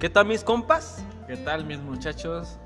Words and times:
¿Qué 0.00 0.08
tal 0.08 0.24
mis 0.24 0.42
compas? 0.42 1.04
¿Qué 1.26 1.36
tal 1.36 1.66
mis 1.66 1.78
muchachos? 1.78 2.56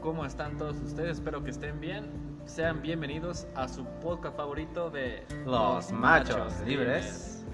¿Cómo 0.00 0.26
están 0.26 0.58
todos 0.58 0.74
ustedes? 0.78 1.18
Espero 1.18 1.44
que 1.44 1.50
estén 1.50 1.80
bien. 1.80 2.10
Sean 2.44 2.82
bienvenidos 2.82 3.46
a 3.54 3.68
su 3.68 3.84
podcast 4.02 4.36
favorito 4.36 4.90
de 4.90 5.24
Los 5.46 5.92
Machos 5.92 6.52
Libres. 6.66 7.44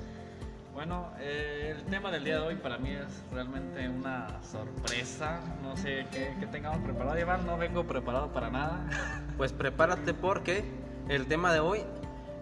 Bueno, 0.72 1.10
eh, 1.20 1.74
el 1.76 1.84
tema 1.90 2.10
del 2.10 2.24
día 2.24 2.36
de 2.36 2.46
hoy 2.46 2.54
para 2.54 2.78
mí 2.78 2.88
es 2.88 3.22
realmente 3.30 3.86
una 3.86 4.42
sorpresa. 4.42 5.40
No 5.62 5.76
sé 5.76 6.06
qué, 6.10 6.34
qué 6.40 6.46
tengamos 6.46 6.80
preparado. 6.80 7.18
Iván, 7.18 7.44
no 7.44 7.58
vengo 7.58 7.84
preparado 7.86 8.32
para 8.32 8.48
nada. 8.48 8.80
Pues 9.36 9.52
prepárate 9.52 10.14
porque 10.14 10.64
el 11.08 11.26
tema 11.26 11.52
de 11.52 11.60
hoy 11.60 11.82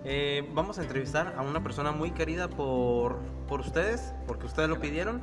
eh, 0.05 0.49
vamos 0.55 0.79
a 0.79 0.83
entrevistar 0.83 1.35
a 1.37 1.43
una 1.43 1.65
persona 1.65 1.91
muy 1.91 2.13
querida 2.13 2.47
por, 2.47 3.19
por 3.49 3.59
ustedes, 3.59 4.15
porque 4.29 4.47
ustedes 4.47 4.69
lo 4.69 4.81
pidieron. 4.81 5.21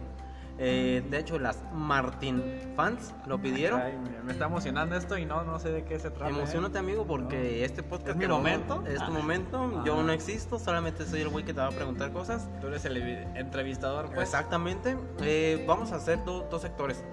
Eh, 0.65 1.03
de 1.09 1.19
hecho, 1.19 1.37
las 1.39 1.61
Martin 1.73 2.41
fans 2.75 3.13
lo 3.25 3.41
pidieron. 3.41 3.81
Ay, 3.81 3.97
me, 4.23 4.31
está 4.31 4.45
emocionando 4.45 4.95
esto 4.95 5.17
y 5.17 5.25
no, 5.25 5.43
no 5.43 5.59
sé 5.59 5.71
de 5.71 5.83
qué 5.83 5.99
se 5.99 6.09
trata. 6.09 6.29
¿eh? 6.31 6.33
Emocionate, 6.37 6.77
amigo, 6.77 7.05
porque 7.05 7.65
este 7.65 7.83
podcast 7.83 8.11
¿Es 8.11 8.15
mi 8.15 8.27
momento? 8.27 8.81
Es 8.87 8.95
tu 8.99 9.03
Ah. 9.03 9.09
momento. 9.09 9.83
Yo 9.83 9.99
Ah. 9.99 10.03
no 10.03 10.13
existo, 10.13 10.57
solamente 10.59 11.05
soy 11.05 11.19
el 11.21 11.27
güey 11.29 11.43
que 11.43 11.53
te 11.53 11.59
va 11.59 11.67
a 11.67 11.71
preguntar 11.71 12.13
cosas. 12.13 12.49
Tú 12.61 12.67
eres 12.67 12.85
el 12.85 12.95
entrevistador, 13.35 14.05
pues. 14.07 14.29
Exactamente. 14.29 14.97
Eh, 15.21 15.65
vamos 15.67 15.91
a 15.91 15.97
hacer 15.97 16.23
do- 16.23 16.47
dos 16.49 16.61
sectores. 16.61 17.03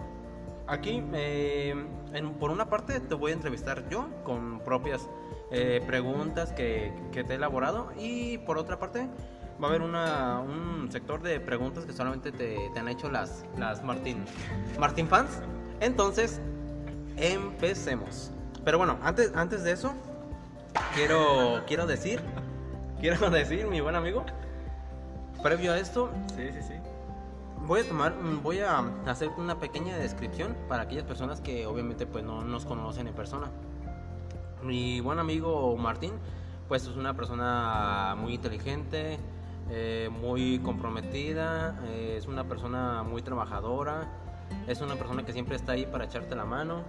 Aquí, 0.68 1.02
eh, 1.14 1.74
en- 2.12 2.34
por 2.34 2.52
una 2.52 2.66
parte, 2.68 3.00
te 3.00 3.14
voy 3.16 3.32
a 3.32 3.34
entrevistar 3.34 3.88
yo 3.88 4.08
con 4.22 4.60
propias 4.60 5.08
eh, 5.52 5.82
preguntas 5.84 6.52
que, 6.52 6.92
que 7.10 7.24
te 7.24 7.32
he 7.32 7.36
elaborado. 7.36 7.90
Y 7.98 8.38
por 8.38 8.56
otra 8.58 8.78
parte, 8.78 9.08
va 9.62 9.66
a 9.66 9.70
haber 9.70 9.82
una- 9.82 10.40
un 10.40 10.90
sector 10.90 11.22
de 11.22 11.38
preguntas 11.40 11.84
que 11.84 11.92
solamente 11.92 12.32
te, 12.32 12.70
te 12.72 12.80
han 12.80 12.88
hecho 12.88 13.10
las, 13.10 13.44
las 13.58 13.82
Martín, 13.84 14.24
Martín 14.78 15.06
fans. 15.08 15.30
Entonces, 15.80 16.40
empecemos. 17.16 18.30
Pero 18.64 18.78
bueno, 18.78 18.98
antes, 19.02 19.32
antes 19.34 19.62
de 19.64 19.72
eso, 19.72 19.92
quiero, 20.94 21.62
quiero 21.66 21.86
decir, 21.86 22.20
quiero 23.00 23.30
decir, 23.30 23.66
mi 23.66 23.80
buen 23.80 23.94
amigo, 23.96 24.24
previo 25.42 25.72
a 25.72 25.78
esto, 25.78 26.10
Sí, 26.36 26.48
sí, 26.52 26.62
sí. 26.62 26.74
Voy 27.66 27.80
a 27.80 27.88
tomar, 27.88 28.14
voy 28.42 28.60
a 28.60 28.78
hacer 29.06 29.28
una 29.36 29.58
pequeña 29.58 29.96
descripción 29.96 30.56
para 30.68 30.82
aquellas 30.84 31.04
personas 31.04 31.40
que 31.40 31.66
obviamente 31.66 32.06
pues 32.06 32.24
no 32.24 32.42
nos 32.42 32.64
conocen 32.64 33.06
en 33.06 33.14
persona. 33.14 33.48
Mi 34.62 35.00
buen 35.00 35.18
amigo 35.18 35.76
Martín, 35.76 36.12
pues 36.68 36.82
es 36.84 36.96
una 36.96 37.14
persona 37.14 38.16
muy 38.18 38.34
inteligente, 38.34 39.18
eh, 39.70 40.08
muy 40.10 40.58
comprometida, 40.60 41.78
eh, 41.84 42.16
es 42.18 42.26
una 42.26 42.44
persona 42.44 43.02
muy 43.02 43.22
trabajadora, 43.22 44.08
es 44.66 44.80
una 44.80 44.96
persona 44.96 45.24
que 45.24 45.32
siempre 45.32 45.56
está 45.56 45.72
ahí 45.72 45.86
para 45.86 46.04
echarte 46.04 46.34
la 46.34 46.44
mano. 46.44 46.84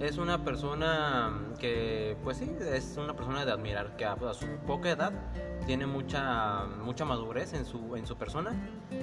Es 0.00 0.16
una 0.16 0.42
persona 0.44 1.30
que, 1.58 2.16
pues 2.24 2.38
sí, 2.38 2.50
es 2.72 2.96
una 2.96 3.14
persona 3.14 3.44
de 3.44 3.52
admirar, 3.52 3.96
que 3.96 4.06
a, 4.06 4.12
a 4.14 4.32
su 4.34 4.46
poca 4.66 4.88
edad 4.90 5.12
tiene 5.66 5.84
mucha, 5.86 6.64
mucha 6.82 7.04
madurez 7.04 7.52
en 7.52 7.66
su, 7.66 7.94
en 7.96 8.06
su 8.06 8.16
persona. 8.16 8.52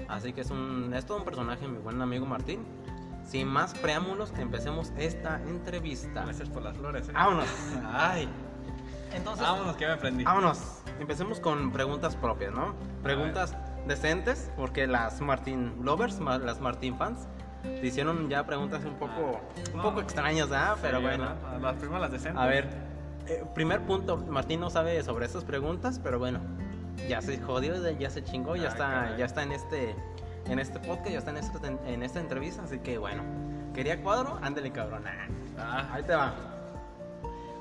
Así 0.08 0.34
que 0.34 0.42
es, 0.42 0.50
un, 0.50 0.92
es 0.96 1.06
todo 1.06 1.18
un 1.18 1.24
personaje, 1.24 1.68
mi 1.68 1.78
buen 1.78 2.02
amigo 2.02 2.26
Martín. 2.26 2.66
Sin 3.24 3.48
más 3.48 3.74
preámbulos, 3.76 4.34
empecemos 4.40 4.92
esta 4.98 5.40
entrevista. 5.44 6.24
Gracias 6.24 6.50
por 6.50 6.64
las 6.64 6.76
flores. 6.78 7.10
¿eh? 7.10 7.12
Vámonos. 7.14 7.48
Ay. 7.94 8.28
Entonces, 9.14 9.46
Vámonos, 9.46 9.76
que 9.76 9.86
me 9.86 9.92
aprendí. 9.94 10.24
vámonos. 10.24 10.82
Empecemos 11.00 11.40
con 11.40 11.72
preguntas 11.72 12.16
propias, 12.16 12.54
¿no? 12.54 12.74
Preguntas 13.04 13.56
decentes, 13.88 14.52
porque 14.58 14.88
las 14.88 15.22
Martín 15.22 15.74
lovers, 15.82 16.20
las 16.20 16.60
Martín 16.60 16.98
fans, 16.98 17.28
te 17.64 17.86
hicieron 17.86 18.30
ya 18.30 18.46
preguntas 18.46 18.84
un 18.86 18.96
poco, 18.96 19.40
un 19.72 19.78
no. 19.78 19.84
poco 19.84 20.02
extrañas, 20.02 20.50
¿ah? 20.52 20.76
Pero 20.82 20.98
Sí, 21.00 21.04
bueno. 21.06 21.30
¿no? 21.54 21.60
Las 21.60 21.76
primeras 21.76 22.02
las 22.02 22.12
decentes. 22.12 22.42
A 22.42 22.46
ver, 22.48 22.68
eh, 23.28 23.44
primer 23.54 23.82
punto, 23.82 24.18
Martín 24.18 24.60
no 24.60 24.70
sabe 24.70 25.02
sobre 25.04 25.26
estas 25.26 25.44
preguntas, 25.44 26.00
pero 26.04 26.20
bueno, 26.20 26.40
ya 27.08 27.22
se 27.22 27.40
jodió, 27.40 27.90
ya 27.92 28.10
se 28.10 28.24
chingó, 28.24 28.56
ya 28.56 28.64
Ay, 28.64 28.68
está, 28.68 28.88
caray. 28.90 29.18
ya 29.18 29.26
está 29.26 29.44
en 29.44 29.52
este, 29.52 29.96
en 30.48 30.60
este 30.60 30.80
podcast, 30.80 31.10
ya 31.10 31.18
está 31.20 31.32
en 31.32 31.38
esta, 31.38 31.68
en 31.68 32.04
esta 32.04 32.20
entrevista, 32.20 32.64
así 32.64 32.80
que 32.80 32.98
bueno, 32.98 33.24
quería 33.74 34.02
cuadro, 34.02 34.40
ándale 34.42 34.72
cabrón. 34.72 35.04
Ah, 35.60 35.88
Ahí 35.92 36.04
te 36.04 36.16
va. 36.16 36.34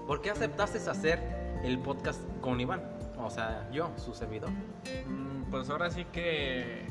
¿Por 0.06 0.20
qué 0.22 0.30
aceptaste 0.30 0.78
hacer 0.88 1.20
el 1.64 1.78
podcast 1.80 2.20
con 2.40 2.60
Iván? 2.60 2.80
O 3.26 3.30
sea, 3.30 3.68
yo, 3.72 3.90
su 3.96 4.14
servidor. 4.14 4.50
mm, 4.50 5.50
pues 5.50 5.68
ahora 5.68 5.90
sí 5.90 6.04
que 6.12 6.86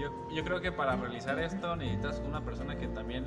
yo, 0.00 0.28
yo 0.32 0.44
creo 0.44 0.60
que 0.60 0.70
para 0.70 0.94
realizar 0.94 1.38
esto 1.40 1.74
necesitas 1.74 2.22
una 2.24 2.40
persona 2.40 2.76
que 2.78 2.86
también 2.86 3.24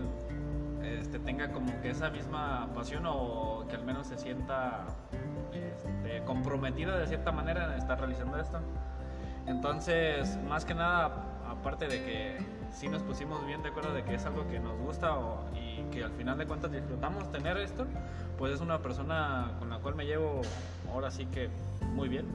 este, 0.82 1.20
tenga 1.20 1.52
como 1.52 1.82
que 1.82 1.90
esa 1.90 2.10
misma 2.10 2.70
pasión 2.74 3.04
o 3.08 3.66
que 3.70 3.76
al 3.76 3.84
menos 3.84 4.08
se 4.08 4.18
sienta 4.18 4.86
este, 5.52 6.24
comprometida 6.24 6.98
de 6.98 7.08
cierta 7.08 7.34
manera 7.34 7.66
en 7.74 7.78
estar 7.80 8.00
realizando 8.00 8.38
esto. 8.40 8.60
Entonces, 9.48 10.38
más 10.48 10.64
que 10.64 10.74
nada, 10.76 11.42
aparte 11.50 11.88
de 11.90 12.04
que 12.04 12.38
sí 12.72 12.88
nos 12.88 13.04
pusimos 13.04 13.46
bien 13.46 13.62
de 13.64 13.70
acuerdo 13.70 13.94
de 13.94 14.04
que 14.04 14.16
es 14.16 14.26
algo 14.26 14.48
que 14.48 14.60
nos 14.60 14.78
gusta 14.80 15.14
o- 15.18 15.46
y 15.56 15.84
que 15.92 16.04
al 16.06 16.12
final 16.14 16.38
de 16.38 16.46
cuentas 16.48 16.72
disfrutamos 16.72 17.30
tener 17.32 17.58
esto, 17.58 17.86
pues 18.38 18.54
es 18.54 18.62
una 18.62 18.80
persona 18.80 19.52
con 19.60 19.70
la 19.70 19.80
cual 19.80 19.96
me 19.96 20.06
llevo 20.06 20.42
ahora 20.92 21.12
sí 21.12 21.26
que 21.28 21.50
muy 21.94 22.10
bien. 22.10 22.26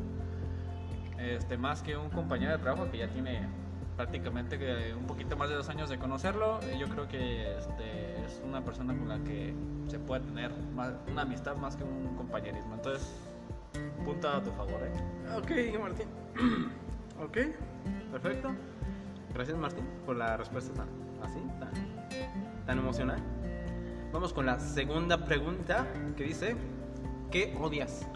Este, 1.21 1.57
más 1.59 1.83
que 1.83 1.97
un 1.97 2.09
compañero 2.11 2.53
de 2.53 2.59
trabajo 2.59 2.91
que 2.91 2.99
ya 2.99 3.09
tiene 3.09 3.47
prácticamente 3.97 4.95
un 4.95 5.07
poquito 5.07 5.37
más 5.37 5.51
de 5.51 5.57
dos 5.57 5.69
años 5.69 5.91
de 5.91 5.99
conocerlo, 5.99 6.59
yo 6.79 6.89
creo 6.89 7.07
que 7.09 7.59
este, 7.59 8.25
es 8.25 8.41
una 8.45 8.65
persona 8.65 8.97
con 8.97 9.09
la 9.09 9.19
que 9.19 9.55
se 9.89 9.99
puede 9.99 10.23
tener 10.23 10.51
más- 10.75 10.95
una 11.11 11.23
amistad 11.23 11.57
más 11.57 11.77
que 11.77 11.85
un 11.85 12.17
compañerismo. 12.17 12.75
Entonces, 12.75 13.07
punta 14.05 14.39
a 14.39 14.43
tu 14.43 14.51
favor, 14.53 14.81
¿eh? 14.83 14.93
Ok, 15.37 15.79
Martín. 15.81 16.07
ok, 17.23 17.39
perfecto. 18.13 18.53
Gracias, 19.35 19.59
Martín, 19.59 19.85
por 20.07 20.17
la 20.17 20.37
respuesta 20.39 20.73
tan, 20.73 20.89
así, 21.23 21.39
tan, 21.59 21.71
tan 22.67 22.79
emocional. 22.79 23.19
Vamos 24.13 24.33
con 24.33 24.47
la 24.47 24.59
segunda 24.59 25.25
pregunta 25.25 25.87
que 26.17 26.25
dice, 26.25 26.57
¿qué 27.31 27.55
odias? 27.61 28.07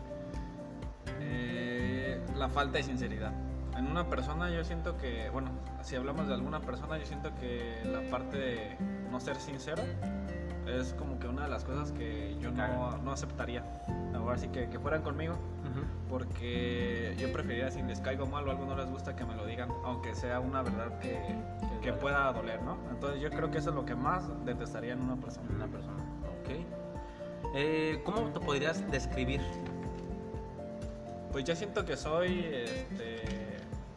La 2.44 2.50
falta 2.50 2.76
de 2.76 2.84
sinceridad. 2.84 3.32
En 3.74 3.86
una 3.86 4.06
persona 4.06 4.50
yo 4.50 4.62
siento 4.64 4.98
que, 4.98 5.30
bueno, 5.30 5.48
si 5.80 5.96
hablamos 5.96 6.28
de 6.28 6.34
alguna 6.34 6.60
persona, 6.60 6.98
yo 6.98 7.06
siento 7.06 7.34
que 7.36 7.80
la 7.86 8.02
parte 8.10 8.36
de 8.36 8.76
no 9.10 9.18
ser 9.18 9.36
sincero 9.36 9.82
es 10.66 10.92
como 10.92 11.18
que 11.18 11.26
una 11.26 11.44
de 11.44 11.48
las 11.48 11.64
cosas 11.64 11.90
que 11.92 12.36
yo 12.42 12.50
no, 12.50 12.98
no 12.98 13.12
aceptaría. 13.12 13.64
Ahora 14.14 14.36
sí 14.36 14.48
que, 14.48 14.68
que 14.68 14.78
fueran 14.78 15.00
conmigo, 15.00 15.38
porque 16.10 17.16
yo 17.18 17.32
preferiría 17.32 17.70
si 17.70 17.80
les 17.80 17.98
caigo 18.00 18.26
mal 18.26 18.46
o 18.46 18.50
algo 18.50 18.66
no 18.66 18.76
les 18.76 18.90
gusta 18.90 19.16
que 19.16 19.24
me 19.24 19.34
lo 19.34 19.46
digan, 19.46 19.70
aunque 19.82 20.14
sea 20.14 20.38
una 20.38 20.60
verdad 20.60 20.98
que, 20.98 21.12
que 21.80 21.92
duele. 21.92 21.92
pueda 21.94 22.30
doler, 22.30 22.62
¿no? 22.62 22.76
Entonces 22.90 23.22
yo 23.22 23.30
creo 23.30 23.50
que 23.50 23.56
eso 23.56 23.70
es 23.70 23.74
lo 23.74 23.86
que 23.86 23.94
más 23.94 24.28
detestaría 24.44 24.92
en 24.92 25.00
una 25.00 25.16
persona. 25.16 25.48
Una 25.50 25.66
persona, 25.66 25.96
ok. 26.42 27.54
Eh, 27.54 28.02
¿Cómo 28.04 28.28
te 28.32 28.40
podrías 28.40 28.86
describir? 28.90 29.40
Pues 31.34 31.44
yo 31.44 31.56
siento 31.56 31.84
que 31.84 31.96
soy 31.96 32.44
este, 32.44 33.24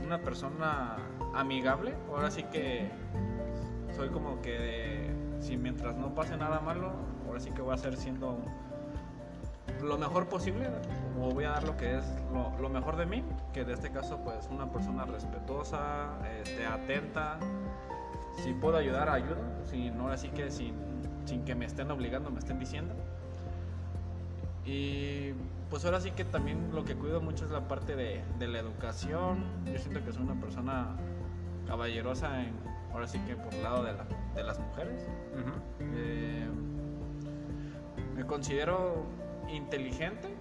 una 0.04 0.18
persona 0.18 0.98
amigable. 1.36 1.94
Ahora 2.10 2.32
sí 2.32 2.42
que 2.42 2.90
soy 3.96 4.10
como 4.10 4.42
que 4.42 4.58
de- 4.58 5.16
si 5.40 5.56
mientras 5.56 5.96
no 5.96 6.16
pase 6.16 6.36
nada 6.36 6.62
malo, 6.62 6.94
ahora 7.28 7.40
sí 7.40 7.52
que 7.52 7.62
voy 7.62 7.74
a 7.74 7.76
hacer 7.76 7.96
siendo 7.96 8.40
lo 9.84 10.00
mejor 10.00 10.28
posible 10.28 10.68
o 11.22 11.30
voy 11.30 11.44
a 11.44 11.52
dar 11.52 11.64
lo 11.64 11.78
que 11.78 12.00
es 12.00 12.06
lo, 12.60 12.70
mejor 12.70 12.96
de 12.96 13.06
mí, 13.06 13.24
que 13.54 13.64
de 13.64 13.74
este 13.74 13.92
caso 13.92 14.18
pues 14.24 14.48
una 14.50 14.72
persona 14.72 15.06
respetuosa, 15.06 16.18
este, 16.42 16.66
atenta. 16.66 17.38
Si 18.44 18.52
puedo 18.54 18.78
ayudar, 18.78 19.10
ayudo. 19.10 19.38
Si 19.64 19.92
no, 19.92 20.06
ahora 20.06 20.18
sí 20.18 20.30
que 20.30 20.50
sin, 20.50 20.74
sin 21.26 21.46
que 21.46 21.54
me 21.54 21.66
estén 21.66 21.92
obligando, 21.92 22.32
me 22.32 22.40
estén 22.40 22.58
diciendo. 22.58 22.96
Y 24.66 25.17
pues 25.70 25.84
ahora 25.86 26.00
sí 26.00 26.12
que 26.12 26.24
también 26.26 26.70
lo 26.74 26.84
que 26.86 26.96
cuido 26.96 27.22
mucho 27.22 27.46
es 27.46 27.52
la 27.52 27.68
parte 27.68 27.96
de, 27.96 28.24
de 28.40 28.48
la 28.48 28.60
educación. 28.60 29.44
Yo 29.66 29.78
siento 29.78 30.04
que 30.04 30.12
soy 30.14 30.24
una 30.24 30.40
persona 30.40 30.96
caballerosa 31.68 32.44
en, 32.44 32.54
ahora 32.94 33.08
sí 33.08 33.20
que 33.28 33.36
por 33.36 33.54
el 33.54 33.64
lado 33.64 33.84
de, 33.84 33.94
la- 33.94 34.06
de 34.36 34.44
las 34.44 34.60
mujeres. 34.60 35.08
Eh, 35.80 36.48
me 38.16 38.26
considero 38.26 39.06
inteligente. 39.50 40.36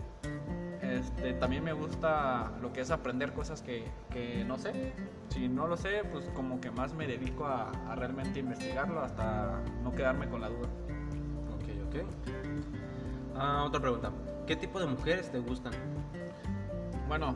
Este, 0.81 1.33
también 1.35 1.65
me 1.65 1.73
gusta 1.73 2.53
lo 2.63 2.73
que 2.73 2.81
es 2.83 2.91
aprender 2.93 3.33
cosas 3.33 3.61
que, 3.63 3.85
que 4.11 4.45
no 4.45 4.57
sé. 4.59 4.93
Si 5.31 5.49
no 5.49 5.67
lo 5.67 5.77
sé, 5.77 6.03
pues 6.13 6.29
como 6.35 6.61
que 6.61 6.71
más 6.71 6.95
me 6.95 7.07
dedico 7.09 7.45
a, 7.47 7.71
a 7.91 7.97
realmente 7.97 8.39
investigarlo 8.39 9.01
hasta 9.01 9.61
no 9.83 9.93
quedarme 9.95 10.29
con 10.29 10.41
la 10.41 10.49
duda. 10.49 10.69
Ok, 11.57 11.65
ok. 11.89 12.07
Ah, 13.35 13.65
otra 13.67 13.81
pregunta. 13.81 14.11
¿Qué 14.47 14.57
tipo 14.57 14.79
de 14.79 14.87
mujeres 14.87 15.31
te 15.31 15.39
gustan? 15.39 15.73
Bueno, 17.09 17.35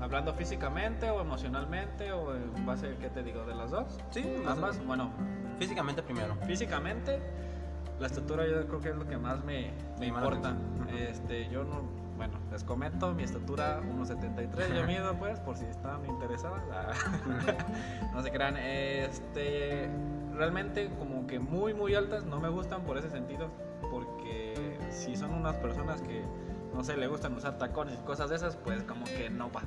Hablando 0.00 0.32
físicamente 0.32 1.10
o 1.10 1.20
emocionalmente 1.20 2.10
o 2.12 2.34
en 2.34 2.64
base, 2.64 2.96
¿qué 3.00 3.10
te 3.10 3.22
digo? 3.22 3.44
¿De 3.44 3.54
las 3.54 3.70
dos? 3.70 3.98
Sí, 4.10 4.24
Ambas, 4.46 4.82
bueno, 4.86 5.10
Físicamente 5.58 6.02
primero. 6.02 6.36
físicamente, 6.46 7.20
la 7.98 8.06
estatura 8.06 8.46
yo 8.46 8.66
creo 8.66 8.80
que 8.80 8.88
es 8.88 8.96
lo 8.96 9.06
que 9.06 9.18
más 9.18 9.44
me, 9.44 9.72
me 9.98 10.06
importa. 10.06 10.56
Este, 10.98 11.50
yo 11.50 11.64
no, 11.64 11.82
bueno, 12.16 12.38
les 12.50 12.64
comento, 12.64 13.12
mi 13.12 13.24
estatura 13.24 13.82
1.73, 13.82 14.74
yo 14.74 14.86
mido 14.86 15.14
pues, 15.18 15.38
por 15.40 15.58
si 15.58 15.66
están 15.66 16.06
interesadas. 16.06 16.62
Ah, 16.72 16.92
no 18.14 18.22
se 18.22 18.30
crean, 18.30 18.56
este, 18.56 19.90
realmente 20.34 20.90
como 20.98 21.26
que 21.26 21.38
muy, 21.38 21.74
muy 21.74 21.94
altas 21.94 22.24
no 22.24 22.40
me 22.40 22.48
gustan 22.48 22.82
por 22.82 22.96
ese 22.98 23.10
sentido, 23.10 23.48
porque 23.90 24.78
si 24.90 25.16
son 25.16 25.32
unas 25.32 25.56
personas 25.56 26.00
que, 26.02 26.22
no 26.74 26.84
sé, 26.84 26.96
le 26.96 27.06
gustan 27.06 27.34
usar 27.34 27.58
tacones 27.58 27.98
y 28.00 28.04
cosas 28.04 28.30
de 28.30 28.36
esas, 28.36 28.56
pues 28.56 28.82
como 28.84 29.04
que 29.04 29.30
no 29.30 29.50
va. 29.50 29.62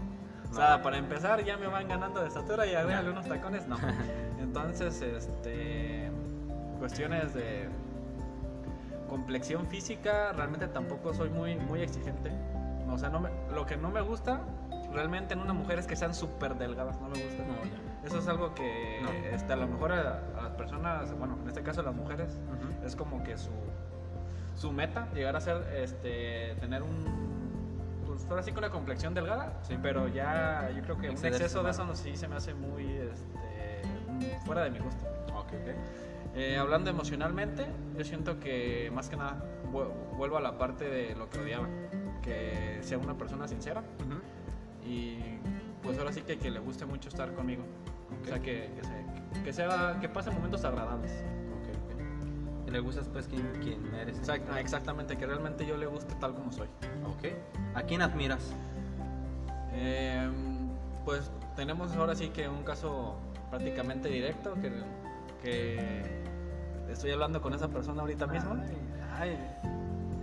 O 0.51 0.55
sea, 0.55 0.81
para 0.83 0.97
empezar 0.97 1.43
ya 1.43 1.57
me 1.57 1.65
van 1.67 1.87
ganando 1.87 2.21
de 2.21 2.27
estatura 2.27 2.65
y 2.67 2.75
agrégale 2.75 3.09
unos 3.09 3.27
tacones, 3.27 3.67
no. 3.67 3.77
Entonces, 4.39 5.01
este, 5.01 6.11
cuestiones 6.79 7.33
de 7.33 7.67
complexión 9.09 9.67
física, 9.67 10.31
realmente 10.33 10.67
tampoco 10.67 11.13
soy 11.13 11.29
muy, 11.29 11.55
muy 11.55 11.81
exigente. 11.81 12.31
O 12.89 12.97
sea, 12.97 13.09
no 13.09 13.19
me- 13.19 13.29
lo 13.53 13.65
que 13.65 13.77
no 13.77 13.89
me 13.89 14.01
gusta 14.01 14.41
realmente 14.91 15.33
en 15.33 15.39
una 15.39 15.53
mujer 15.53 15.79
es 15.79 15.87
que 15.87 15.95
sean 15.95 16.13
súper 16.13 16.55
delgadas, 16.55 16.99
no 17.01 17.09
me 17.09 17.23
gusta. 17.23 17.43
No, 17.43 17.55
ya. 17.63 17.79
Eso 18.03 18.17
es 18.19 18.27
algo 18.27 18.53
que 18.53 18.99
No. 19.01 19.09
este, 19.11 19.53
a 19.53 19.55
lo 19.55 19.67
mejor 19.67 19.91
a, 19.93 20.21
a 20.37 20.41
las 20.43 20.51
personas, 20.53 21.17
bueno, 21.17 21.37
en 21.41 21.47
este 21.47 21.63
caso 21.63 21.81
a 21.81 21.83
las 21.83 21.95
mujeres, 21.95 22.39
es 22.85 22.95
como 22.95 23.23
que 23.23 23.37
su, 23.37 23.49
su 24.55 24.71
meta 24.71 25.07
llegar 25.13 25.35
a 25.35 25.41
ser, 25.41 25.57
este, 25.77 26.55
tener 26.59 26.83
un, 26.83 27.05
pues 28.05 28.25
ahora 28.29 28.43
sí 28.43 28.51
con 28.51 28.63
una 28.63 28.71
complexión 28.71 29.13
delgada, 29.13 29.53
Sí. 29.63 29.77
pero 29.81 30.07
ya 30.07 30.69
yo 30.75 30.81
creo 30.83 30.97
que 30.97 31.09
un 31.09 31.13
exceso 31.15 31.63
de 31.63 31.71
eso 31.71 31.85
no, 31.85 31.95
sí 31.95 32.15
se 32.17 32.27
me 32.27 32.35
hace 32.35 32.53
muy, 32.53 32.85
este, 32.91 33.81
fuera 34.45 34.63
de 34.63 34.71
mi 34.71 34.79
gusto. 34.79 35.05
Ok, 35.35 35.47
ok. 35.53 35.75
Eh, 36.35 36.57
hablando 36.57 36.89
emocionalmente, 36.89 37.65
yo 37.95 38.03
siento 38.03 38.39
que 38.39 38.91
más 38.93 39.07
que 39.07 39.15
nada 39.15 39.43
vu- 39.71 39.91
vuelvo 40.17 40.37
a 40.37 40.41
la 40.41 40.57
parte 40.57 40.85
de 40.89 41.15
lo 41.15 41.29
que 41.29 41.39
odiaba, 41.39 41.67
que 42.23 42.79
sea 42.81 42.97
una 42.97 43.15
persona 43.17 43.47
sincera 43.47 43.83
y 44.85 45.19
pues 45.83 45.97
ahora 45.99 46.11
sí 46.11 46.21
que, 46.21 46.37
que 46.39 46.49
le 46.49 46.59
guste 46.59 46.85
mucho 46.85 47.09
estar 47.09 47.33
conmigo. 47.33 47.63
O 48.23 48.25
sea, 48.25 48.39
que, 48.39 48.71
que, 48.75 48.83
se- 48.83 49.43
que 49.43 49.53
sea, 49.53 49.97
que 50.01 50.09
pase 50.09 50.31
momentos 50.31 50.63
agradables. 50.65 51.11
Ok, 51.11 51.75
ok. 51.85 52.65
Que 52.65 52.71
le 52.71 52.79
gustas 52.79 53.07
pues 53.09 53.27
quién, 53.27 53.47
quién 53.61 53.93
eres. 53.95 54.17
Exact- 54.19 54.57
exactamente, 54.57 55.17
que 55.17 55.25
realmente 55.25 55.65
yo 55.65 55.77
le 55.77 55.85
guste 55.85 56.15
tal 56.15 56.33
como 56.33 56.51
soy. 56.51 56.67
Ok. 57.05 57.33
¿A 57.75 57.81
quién 57.83 58.01
admiras? 58.01 58.53
Eh, 59.73 60.29
pues 61.05 61.29
tenemos 61.55 61.95
ahora 61.95 62.15
sí 62.15 62.29
que 62.29 62.47
un 62.47 62.63
caso 62.63 63.17
prácticamente 63.49 64.07
directo, 64.09 64.53
que, 64.55 64.71
que 65.41 66.01
estoy 66.89 67.11
hablando 67.11 67.41
con 67.41 67.53
esa 67.53 67.67
persona 67.67 68.01
ahorita 68.01 68.27
mismo. 68.27 68.55
Ay. 69.19 69.37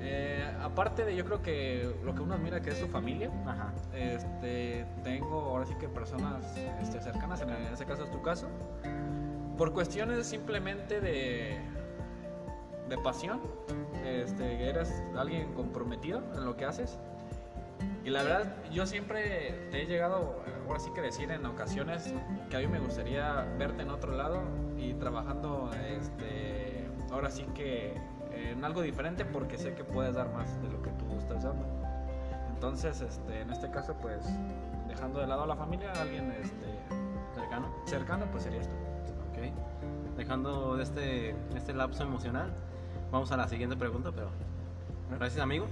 Eh, 0.02 0.50
aparte 0.62 1.04
de 1.04 1.14
yo 1.14 1.24
creo 1.26 1.42
que 1.42 1.94
lo 2.02 2.14
que 2.14 2.22
uno 2.22 2.34
admira 2.34 2.60
que 2.62 2.70
es 2.70 2.78
su 2.78 2.88
familia, 2.88 3.30
Ajá. 3.46 3.72
este, 3.92 4.86
tengo 5.04 5.40
ahora 5.40 5.66
sí 5.66 5.74
que 5.78 5.88
personas 5.88 6.56
este, 6.80 7.00
cercanas, 7.02 7.42
en 7.42 7.50
ese 7.50 7.84
caso 7.84 8.04
es 8.04 8.10
tu 8.10 8.22
caso, 8.22 8.48
por 9.58 9.74
cuestiones 9.74 10.26
simplemente 10.26 11.02
de, 11.02 11.58
de 12.88 12.98
pasión, 12.98 13.40
este, 14.04 14.70
eres 14.70 15.02
alguien 15.16 15.52
comprometido 15.52 16.22
en 16.34 16.46
lo 16.46 16.56
que 16.56 16.64
haces. 16.64 16.98
Y 18.02 18.08
la 18.08 18.22
verdad, 18.22 18.56
yo 18.72 18.86
siempre 18.86 19.68
te 19.70 19.82
he 19.82 19.86
llegado, 19.86 20.42
ahora 20.66 20.80
sí 20.80 20.90
que 20.94 21.02
decir 21.02 21.30
en 21.30 21.44
ocasiones, 21.44 22.14
que 22.48 22.56
a 22.56 22.60
mí 22.60 22.66
me 22.66 22.78
gustaría 22.78 23.42
verte 23.58 23.82
en 23.82 23.90
otro 23.90 24.12
lado 24.12 24.42
y 24.78 24.94
trabajando, 24.94 25.70
este, 25.94 26.88
ahora 27.10 27.30
sí 27.30 27.44
que 27.54 27.94
en 28.32 28.64
algo 28.64 28.82
diferente 28.82 29.24
porque 29.24 29.58
sé 29.58 29.74
que 29.74 29.84
puedes 29.84 30.14
dar 30.14 30.32
más 30.32 30.60
de 30.62 30.70
lo 30.70 30.82
que 30.82 30.90
tú 30.90 31.18
estás 31.18 31.42
dando. 31.44 31.64
Entonces, 32.54 33.00
este, 33.00 33.40
en 33.40 33.50
este 33.50 33.70
caso, 33.70 33.94
pues, 34.00 34.24
dejando 34.86 35.20
de 35.20 35.26
lado 35.26 35.44
a 35.44 35.46
la 35.46 35.56
familia, 35.56 35.92
alguien 35.92 36.30
este, 36.32 36.66
Cercano. 37.34 37.68
cercano, 37.86 38.26
pues 38.30 38.42
sería 38.44 38.60
esto. 38.60 38.74
Ok. 39.30 40.16
Dejando 40.16 40.76
de 40.76 40.82
este, 40.82 41.30
este 41.56 41.72
lapso 41.72 42.02
emocional, 42.02 42.50
vamos 43.10 43.32
a 43.32 43.36
la 43.36 43.48
siguiente 43.48 43.76
pregunta, 43.76 44.10
pero 44.12 44.28
gracias 45.18 45.42
amigo. 45.42 45.66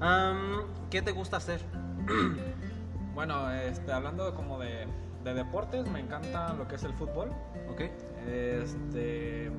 Am, 0.00 0.62
¿Qué 0.90 1.02
te 1.02 1.12
gusta 1.12 1.38
hacer? 1.38 1.60
Bueno, 3.14 3.50
este, 3.50 3.92
hablando 3.92 4.34
como 4.34 4.58
de, 4.58 4.86
de 5.22 5.34
deportes, 5.34 5.86
me 5.86 6.00
encanta 6.00 6.54
lo 6.54 6.66
que 6.66 6.76
es 6.76 6.82
el 6.84 6.94
fútbol. 6.94 7.28
Ok. 7.70 7.82
Este, 8.26 9.50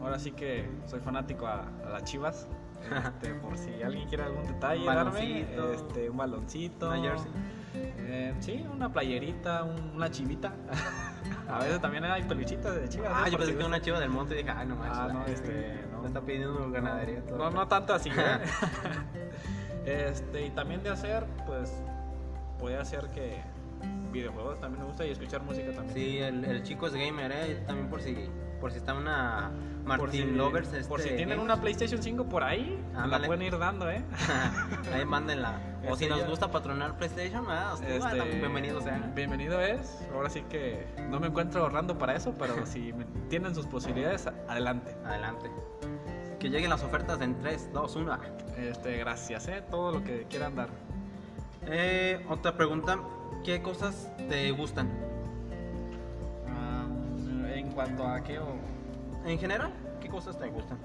ahora 0.00 0.18
sí 0.18 0.32
que 0.32 0.68
soy 0.86 1.00
fanático 1.00 1.46
a, 1.46 1.64
a 1.86 1.90
las 1.90 2.04
chivas. 2.04 2.46
Este, 2.82 3.34
por 3.42 3.56
si 3.58 3.82
alguien 3.82 4.08
quiere 4.08 4.24
algún 4.24 4.44
detalle, 4.46 4.80
Un 4.80 4.86
darme, 4.86 5.10
baloncito. 5.12 5.72
este, 5.72 6.10
un 6.10 6.16
baloncito, 6.16 6.88
Una 6.88 7.00
jersey. 7.00 7.30
Eh, 7.74 8.34
sí, 8.40 8.66
una 8.74 8.92
playerita, 8.92 9.64
un- 9.64 9.92
una 9.96 10.10
chivita. 10.10 10.52
a 11.48 11.58
veces 11.60 11.80
también 11.80 12.04
hay 12.04 12.22
peluchitas 12.24 12.74
de 12.74 12.88
chivas. 12.88 13.12
Ah, 13.14 13.28
yo 13.28 13.36
pensé 13.38 13.52
si 13.52 13.58
que 13.58 13.64
una 13.64 13.80
chiva 13.80 14.00
del 14.00 14.10
monte 14.10 14.34
y 14.34 14.38
dije, 14.38 14.50
ay, 14.50 14.66
no 14.66 14.76
manches. 14.76 14.98
Ah, 14.98 15.08
no, 15.12 15.24
este, 15.26 15.80
no. 15.92 16.00
Me 16.00 16.08
está 16.08 16.20
pidiendo 16.20 16.70
ganadería. 16.70 17.24
todo. 17.26 17.38
No, 17.38 17.50
no 17.50 17.68
tanto 17.68 17.94
así, 17.94 18.08
¿eh? 18.10 18.40
este, 19.86 20.46
y 20.46 20.50
también 20.50 20.82
de 20.82 20.90
hacer, 20.90 21.24
pues, 21.46 21.72
puede 22.58 22.76
hacer 22.78 23.08
que 23.10 23.38
videojuegos 24.12 24.60
también 24.60 24.82
me 24.82 24.88
gusta 24.88 25.06
y 25.06 25.10
escuchar 25.10 25.42
música 25.42 25.70
también. 25.72 25.94
Sí, 25.94 26.18
el, 26.18 26.44
el 26.44 26.62
chico 26.62 26.86
es 26.88 26.94
gamer, 26.94 27.30
¿eh? 27.32 27.62
También 27.66 27.88
por 27.88 28.00
si, 28.00 28.28
por 28.60 28.70
si 28.72 28.78
está 28.78 28.94
una 28.94 29.50
Martin 29.84 29.98
por 30.06 30.10
si, 30.12 30.22
Lovers. 30.24 30.68
por 30.86 31.00
si 31.00 31.06
este, 31.08 31.16
tienen 31.16 31.38
gamer. 31.38 31.38
una 31.52 31.60
PlayStation 31.60 32.02
5 32.02 32.24
por 32.26 32.44
ahí, 32.44 32.78
la 33.06 33.18
pueden 33.22 33.42
ir 33.42 33.58
dando, 33.58 33.90
¿eh? 33.90 34.04
Ahí 34.94 35.04
mándenla. 35.04 35.58
O 35.88 35.96
si 35.96 36.04
Este, 36.04 36.14
nos 36.16 36.28
gusta 36.28 36.50
patronar 36.50 36.96
PlayStation, 36.98 37.44
ah, 37.48 37.74
Este, 37.80 37.98
también 37.98 38.40
bienvenidos 38.40 38.84
sean. 38.84 39.12
Bienvenido 39.14 39.60
es. 39.62 39.98
Ahora 40.14 40.28
sí 40.28 40.42
que 40.50 40.86
no 41.08 41.18
me 41.18 41.28
encuentro 41.28 41.62
ahorrando 41.62 41.96
para 41.96 42.14
eso, 42.14 42.34
pero 42.38 42.54
si 42.66 42.92
me- 42.92 43.06
tienen 43.28 43.54
sus 43.54 43.66
posibilidades, 43.66 44.26
adelante. 44.48 44.94
Adelante. 45.04 45.50
Que 46.38 46.50
lleguen 46.50 46.70
las 46.70 46.82
ofertas 46.82 47.20
en 47.22 47.40
3, 47.40 47.70
2, 47.72 47.96
1. 47.96 48.18
Este, 48.58 48.96
gracias, 48.98 49.48
¿eh? 49.48 49.62
Todo 49.70 49.92
lo 49.92 50.04
que 50.04 50.26
quieran 50.28 50.54
dar. 50.54 50.68
Eh, 51.66 52.24
otra 52.28 52.56
pregunta. 52.56 52.98
¿Qué 53.44 53.62
cosas 53.62 54.08
te 54.28 54.50
gustan? 54.52 54.90
Cuanto 57.80 58.06
a 58.06 58.20
qué, 58.20 58.38
o- 58.38 58.58
En 59.24 59.38
general, 59.38 59.72
¿qué 60.02 60.08
cosas 60.10 60.38
te 60.38 60.46
gustan? 60.48 60.76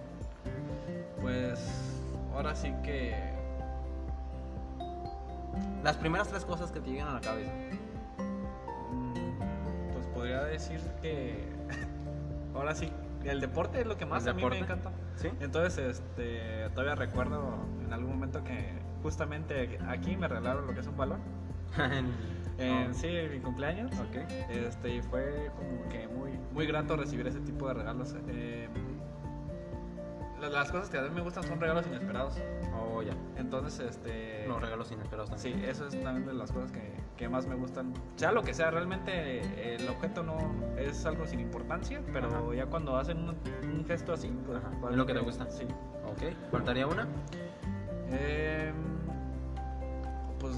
pues 1.19 2.01
ahora 2.33 2.55
sí 2.55 2.73
que 2.83 3.13
Las 5.83 5.97
primeras 5.97 6.29
tres 6.29 6.45
cosas 6.45 6.71
que 6.71 6.79
te 6.79 6.89
llegan 6.91 7.09
a 7.09 7.13
la 7.15 7.19
cabeza. 7.19 7.51
Mm, 8.93 9.13
Pues 9.93 10.05
podría 10.07 10.43
decir 10.45 10.79
que 11.01 11.43
ahora 12.55 12.73
sí, 12.73 12.89
el 13.25 13.41
deporte 13.41 13.81
es 13.81 13.87
lo 13.87 13.97
que 13.97 14.05
más 14.05 14.23
¿El 14.23 14.29
a 14.29 14.33
mí 14.33 14.37
deporte? 14.41 14.59
me 14.59 14.63
encanta. 14.65 14.91
¿Sí? 15.17 15.27
Entonces, 15.41 15.97
este, 15.99 16.69
todavía 16.69 16.95
recuerdo 16.95 17.55
en 17.85 17.91
algún 17.91 18.11
momento 18.13 18.41
que 18.45 18.71
justamente 19.03 19.79
aquí 19.89 20.15
me 20.15 20.29
regalaron 20.29 20.65
lo 20.65 20.73
que 20.73 20.79
es 20.79 20.87
un 20.87 20.95
balón. 20.95 21.19
No. 22.57 22.93
Sí, 22.93 23.07
mi 23.31 23.39
cumpleaños. 23.39 23.91
Ok. 23.99 24.15
Este, 24.49 24.95
y 24.95 25.01
fue 25.01 25.51
como 25.55 25.87
que 25.89 26.07
muy, 26.07 26.31
muy 26.53 26.65
grato 26.67 26.95
recibir 26.95 27.27
ese 27.27 27.39
tipo 27.41 27.67
de 27.67 27.73
regalos. 27.75 28.15
Eh, 28.29 28.69
la- 30.39 30.49
las 30.49 30.71
cosas 30.71 30.89
que 30.89 30.97
a 30.97 31.01
mí 31.01 31.09
me 31.09 31.21
gustan 31.21 31.43
son 31.43 31.59
regalos 31.59 31.85
inesperados. 31.87 32.37
Oh, 32.77 33.01
ya. 33.01 33.13
Entonces, 33.37 33.79
este... 33.89 34.45
Los 34.47 34.61
regalos 34.61 34.91
inesperados 34.91 35.29
Sí, 35.35 35.49
también. 35.51 35.69
eso 35.69 35.87
es 35.87 36.01
también 36.03 36.25
de 36.27 36.33
las 36.33 36.51
cosas 36.51 36.71
que, 36.71 36.93
que 37.17 37.27
más 37.29 37.45
me 37.47 37.55
gustan. 37.55 37.93
Sea 38.15 38.31
lo 38.31 38.41
que 38.43 38.53
sea, 38.53 38.69
realmente 38.71 39.11
eh, 39.41 39.75
el 39.79 39.87
objeto 39.89 40.23
no 40.23 40.37
es 40.77 41.05
algo 41.05 41.25
sin 41.25 41.39
importancia, 41.39 42.01
pero 42.13 42.27
Ajá. 42.27 42.55
ya 42.55 42.65
cuando 42.67 42.95
hacen 42.97 43.17
un, 43.17 43.35
un 43.63 43.85
gesto 43.85 44.13
así, 44.13 44.27
pues 44.45 44.57
Ajá, 44.59 44.71
es 44.91 44.95
lo 44.95 45.05
que 45.05 45.13
te 45.13 45.19
gusta. 45.19 45.49
Sí. 45.49 45.65
Ok. 46.05 46.33
¿Faltaría 46.51 46.85
una? 46.87 47.07
Eh, 48.11 48.71
pues 48.73 48.94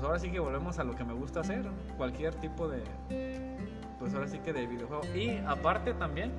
ahora 0.07 0.19
sí 0.19 0.31
que 0.31 0.39
volvemos 0.39 0.79
a 0.79 0.83
lo 0.83 0.95
que 0.95 1.03
me 1.03 1.13
gusta 1.13 1.41
hacer, 1.41 1.65
cualquier 1.97 2.33
tipo 2.35 2.67
de, 2.67 2.81
pues 3.99 4.13
ahora 4.13 4.27
sí 4.27 4.39
que 4.39 4.53
de 4.53 4.65
videojuego. 4.65 5.03
Y 5.15 5.37
aparte 5.45 5.93
también, 5.93 6.31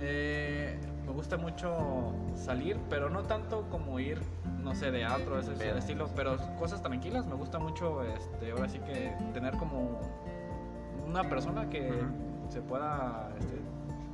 eh, 0.00 0.78
me 1.06 1.12
gusta 1.12 1.36
mucho 1.36 2.14
salir, 2.34 2.78
pero 2.88 3.10
no 3.10 3.24
tanto 3.24 3.68
como 3.68 4.00
ir, 4.00 4.20
no 4.62 4.74
sé, 4.74 4.90
de 4.90 5.04
antro, 5.04 5.38
ese 5.38 5.52
estilo, 5.76 6.08
pero 6.16 6.36
cosas 6.58 6.82
tranquilas. 6.82 7.26
Me 7.26 7.34
gusta 7.34 7.58
mucho, 7.58 8.02
este, 8.02 8.52
ahora 8.52 8.68
sí 8.68 8.78
que 8.78 9.14
tener 9.34 9.56
como 9.58 10.00
una 11.06 11.28
persona 11.28 11.68
que 11.68 11.92
se 12.48 12.62
pueda, 12.62 13.30
este, 13.38 13.56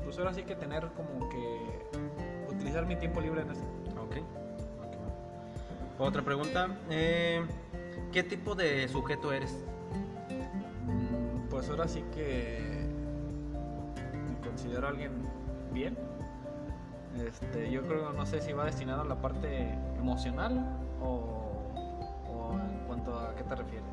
pues 0.05 0.19
ahora 0.19 0.35
sí 0.35 0.43
que 0.43 0.57
tener 0.57 0.89
como 0.97 1.29
que 1.29 1.87
utilizar 2.51 2.87
mi 2.87 2.97
tiempo 2.97 3.21
libre 3.21 3.43
en 3.43 3.51
eso. 3.51 3.63
Ok. 4.01 4.17
Ok. 4.85 6.01
Otra 6.01 6.23
pregunta. 6.23 6.69
eh, 6.91 7.45
¿Qué 8.13 8.23
tipo 8.23 8.55
de 8.55 8.89
sujeto 8.89 9.33
eres? 9.33 9.65
Pues 11.51 11.69
ahora 11.71 11.89
sí 11.89 12.05
que 12.13 12.87
me 14.29 14.47
considero 14.47 14.89
alguien 14.89 15.13
bien. 15.73 15.97
Este, 17.27 17.71
yo 17.71 17.83
creo, 17.87 18.13
no 18.13 18.27
sé 18.27 18.41
si 18.41 18.53
va 18.53 18.65
destinado 18.65 19.03
a 19.03 19.05
la 19.05 19.21
parte 19.21 19.73
emocional 19.99 20.79
o, 21.01 21.73
o 22.29 22.53
en 22.53 22.87
cuanto 22.87 23.19
a 23.19 23.35
qué 23.35 23.43
te 23.43 23.57
refieres, 23.57 23.89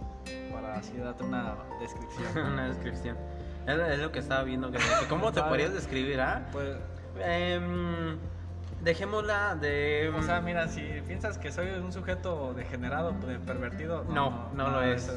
para 0.52 0.76
así 0.76 0.98
darte 0.98 1.24
una 1.24 1.56
descripción. 1.80 2.38
Una 2.54 2.68
descripción. 2.68 3.18
Es, 3.66 3.80
es 3.80 4.00
lo 4.00 4.12
que 4.12 4.20
estaba 4.20 4.44
viendo. 4.44 4.72
Que, 4.72 4.78
¿Cómo 5.10 5.32
te 5.34 5.42
podrías 5.42 5.74
describir? 5.74 6.22
Ah? 6.22 6.46
Pues, 6.52 6.78
Em, 7.20 8.18
dejémosla 8.84 9.56
de. 9.56 10.12
o 10.16 10.22
sea, 10.22 10.42
mira, 10.42 10.68
si 10.68 10.82
piensas 11.08 11.38
que 11.38 11.52
soy 11.52 11.70
un 11.70 11.92
sujeto 11.92 12.54
degenerado, 12.54 13.12
de 13.12 13.40
pervertido, 13.40 14.04
No, 14.10 14.50
no, 14.54 14.70
lo 14.70 14.82
es. 14.82 15.12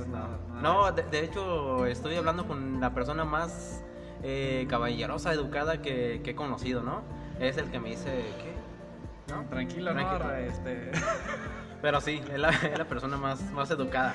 No, 0.62 0.90
de, 0.92 1.02
de 1.04 1.24
hecho 1.24 1.86
estoy 1.86 2.16
hablando 2.16 2.46
con 2.46 2.80
la 2.80 2.94
persona 2.94 3.24
más 3.24 3.82
eh, 4.22 4.66
caballerosa, 4.68 5.32
educada 5.32 5.80
que, 5.82 6.20
que 6.24 6.30
he 6.30 6.34
conocido, 6.34 6.82
¿no? 6.82 7.02
Es 7.38 7.56
el 7.58 7.70
que 7.70 7.78
me 7.78 7.90
dice, 7.90 8.24
¿qué? 8.42 9.32
¿No? 9.32 9.44
Tranquilo, 9.48 9.92
Tranquilo. 9.92 10.24
no, 10.24 10.34
este, 10.34 10.90
Pero 11.82 12.00
sí, 12.00 12.20
es 12.32 12.38
la, 12.40 12.48
es 12.50 12.76
la 12.76 12.86
persona 12.86 13.16
más, 13.16 13.40
más 13.52 13.70
educada. 13.70 14.14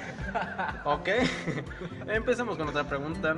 Ok, 0.84 1.08
empecemos 2.08 2.58
con 2.58 2.68
otra 2.68 2.84
pregunta. 2.84 3.36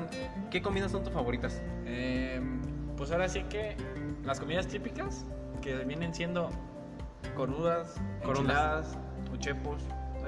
¿Qué 0.50 0.62
comidas 0.62 0.92
son 0.92 1.04
tus 1.04 1.14
favoritas? 1.14 1.62
Em, 1.86 2.60
pues 2.98 3.12
ahora 3.12 3.30
sí 3.30 3.44
que 3.44 3.76
las 4.24 4.40
comidas 4.40 4.68
típicas 4.68 5.26
que 5.66 5.74
vienen 5.84 6.14
siendo 6.14 6.50
corudas, 7.36 7.96
Corudas. 8.24 8.38
enchiladas, 8.44 8.98
uchepos, 9.34 9.82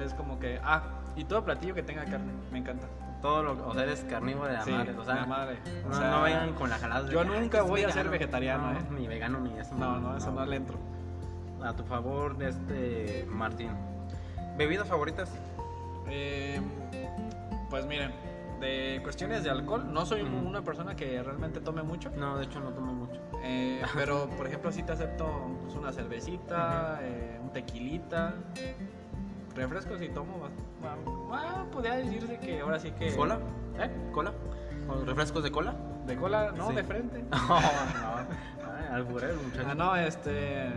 es 0.04 0.14
como 0.16 0.40
que 0.40 0.60
ah 0.64 0.82
y 1.16 1.24
todo 1.26 1.46
platillo 1.46 1.76
que 1.76 1.84
tenga 1.84 2.04
carne, 2.06 2.34
me 2.52 2.58
encanta. 2.58 2.88
Todo 3.22 3.42
lo, 3.44 3.68
o 3.68 3.74
sea, 3.74 3.84
eres 3.84 4.04
carnívoro 4.10 4.48
de 4.48 4.54
la 4.54 4.64
Sí, 4.64 4.72
madre, 4.72 4.94
o 4.96 5.04
sea, 5.04 5.16
de 5.16 5.26
madre. 5.28 5.58
O 5.90 5.94
sea, 5.94 6.12
no 6.12 6.22
vengan 6.24 6.54
con 6.54 6.70
la 6.70 6.78
jalada. 6.78 7.04
de 7.04 7.12
yo 7.14 7.22
que, 7.24 7.30
"Ay, 7.34 7.40
nunca 7.42 7.62
voy 7.64 7.82
a 7.82 7.86
ser 7.90 7.96
vegano". 8.06 8.12
vegetariano, 8.12 8.74
No, 8.74 8.80
¿eh? 8.80 8.84
Ni 8.92 9.08
vegano 9.08 9.40
ni 9.40 9.58
eso. 9.60 9.76
No, 9.76 10.00
no, 10.00 10.18
eso 10.18 10.32
no 10.32 10.46
le 10.46 10.56
entro. 10.56 10.78
A 11.64 11.74
tu 11.76 11.84
favor, 11.84 12.36
este 12.42 13.26
Martín. 13.30 13.70
¿Bebidas 14.58 14.88
favoritas? 14.88 15.32
Em, 16.10 16.64
pues 17.70 17.86
miren, 17.88 18.12
de 18.60 19.00
cuestiones 19.04 19.44
de 19.44 19.50
alcohol, 19.50 19.92
no 19.92 20.06
soy 20.06 20.22
Ujú. 20.22 20.48
una 20.48 20.64
persona 20.64 20.96
que 20.96 21.22
realmente 21.24 21.60
tome 21.60 21.82
mucho. 21.84 22.12
No, 22.16 22.38
de 22.38 22.46
hecho 22.46 22.60
no 22.60 22.70
tomo 22.70 22.94
mucho. 22.94 23.20
Pero, 23.96 24.30
por 24.32 24.48
ejemplo, 24.48 24.72
sí 24.72 24.84
te 24.84 24.92
acepto 24.94 25.26
pues, 25.64 25.76
una 25.76 25.92
cervecita, 25.92 27.00
eh, 27.02 27.40
un 27.42 27.50
tequilita, 27.52 28.34
refrescos 29.56 30.02
y 30.02 30.10
tomo. 30.10 30.48
ah, 30.84 30.96
ah, 31.34 31.66
podría 31.72 31.96
decirse 31.96 32.38
que 32.40 32.60
ahora 32.60 32.80
sí 32.80 32.92
que. 32.92 33.16
¿Cola? 33.16 33.40
¿Eh? 33.80 33.90
¿Cola? 34.12 34.34
¿O 34.90 35.04
¿Refrescos 35.06 35.44
de 35.44 35.52
cola? 35.52 35.76
De 36.06 36.16
cola, 36.16 36.52
no, 36.56 36.70
Sí. 36.70 36.76
de 36.76 36.84
frente. 36.84 37.24
No, 37.32 37.60
no. 38.90 38.96
Alburero, 38.96 39.36
muchacho. 39.42 39.68
Ah, 39.70 39.76
no, 39.76 39.96
este. 39.96 40.70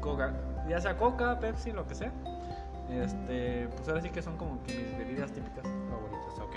Coca, 0.00 0.34
ya 0.68 0.80
sea 0.80 0.96
coca, 0.96 1.38
Pepsi, 1.40 1.72
lo 1.72 1.86
que 1.86 1.94
sea. 1.94 2.12
Este, 2.90 3.66
pues 3.74 3.88
ahora 3.88 4.02
sí 4.02 4.10
que 4.10 4.20
son 4.20 4.36
como 4.36 4.62
que 4.64 4.74
mis 4.74 4.98
bebidas 4.98 5.32
típicas. 5.32 5.64
Favoritas, 5.64 6.38
ok. 6.38 6.56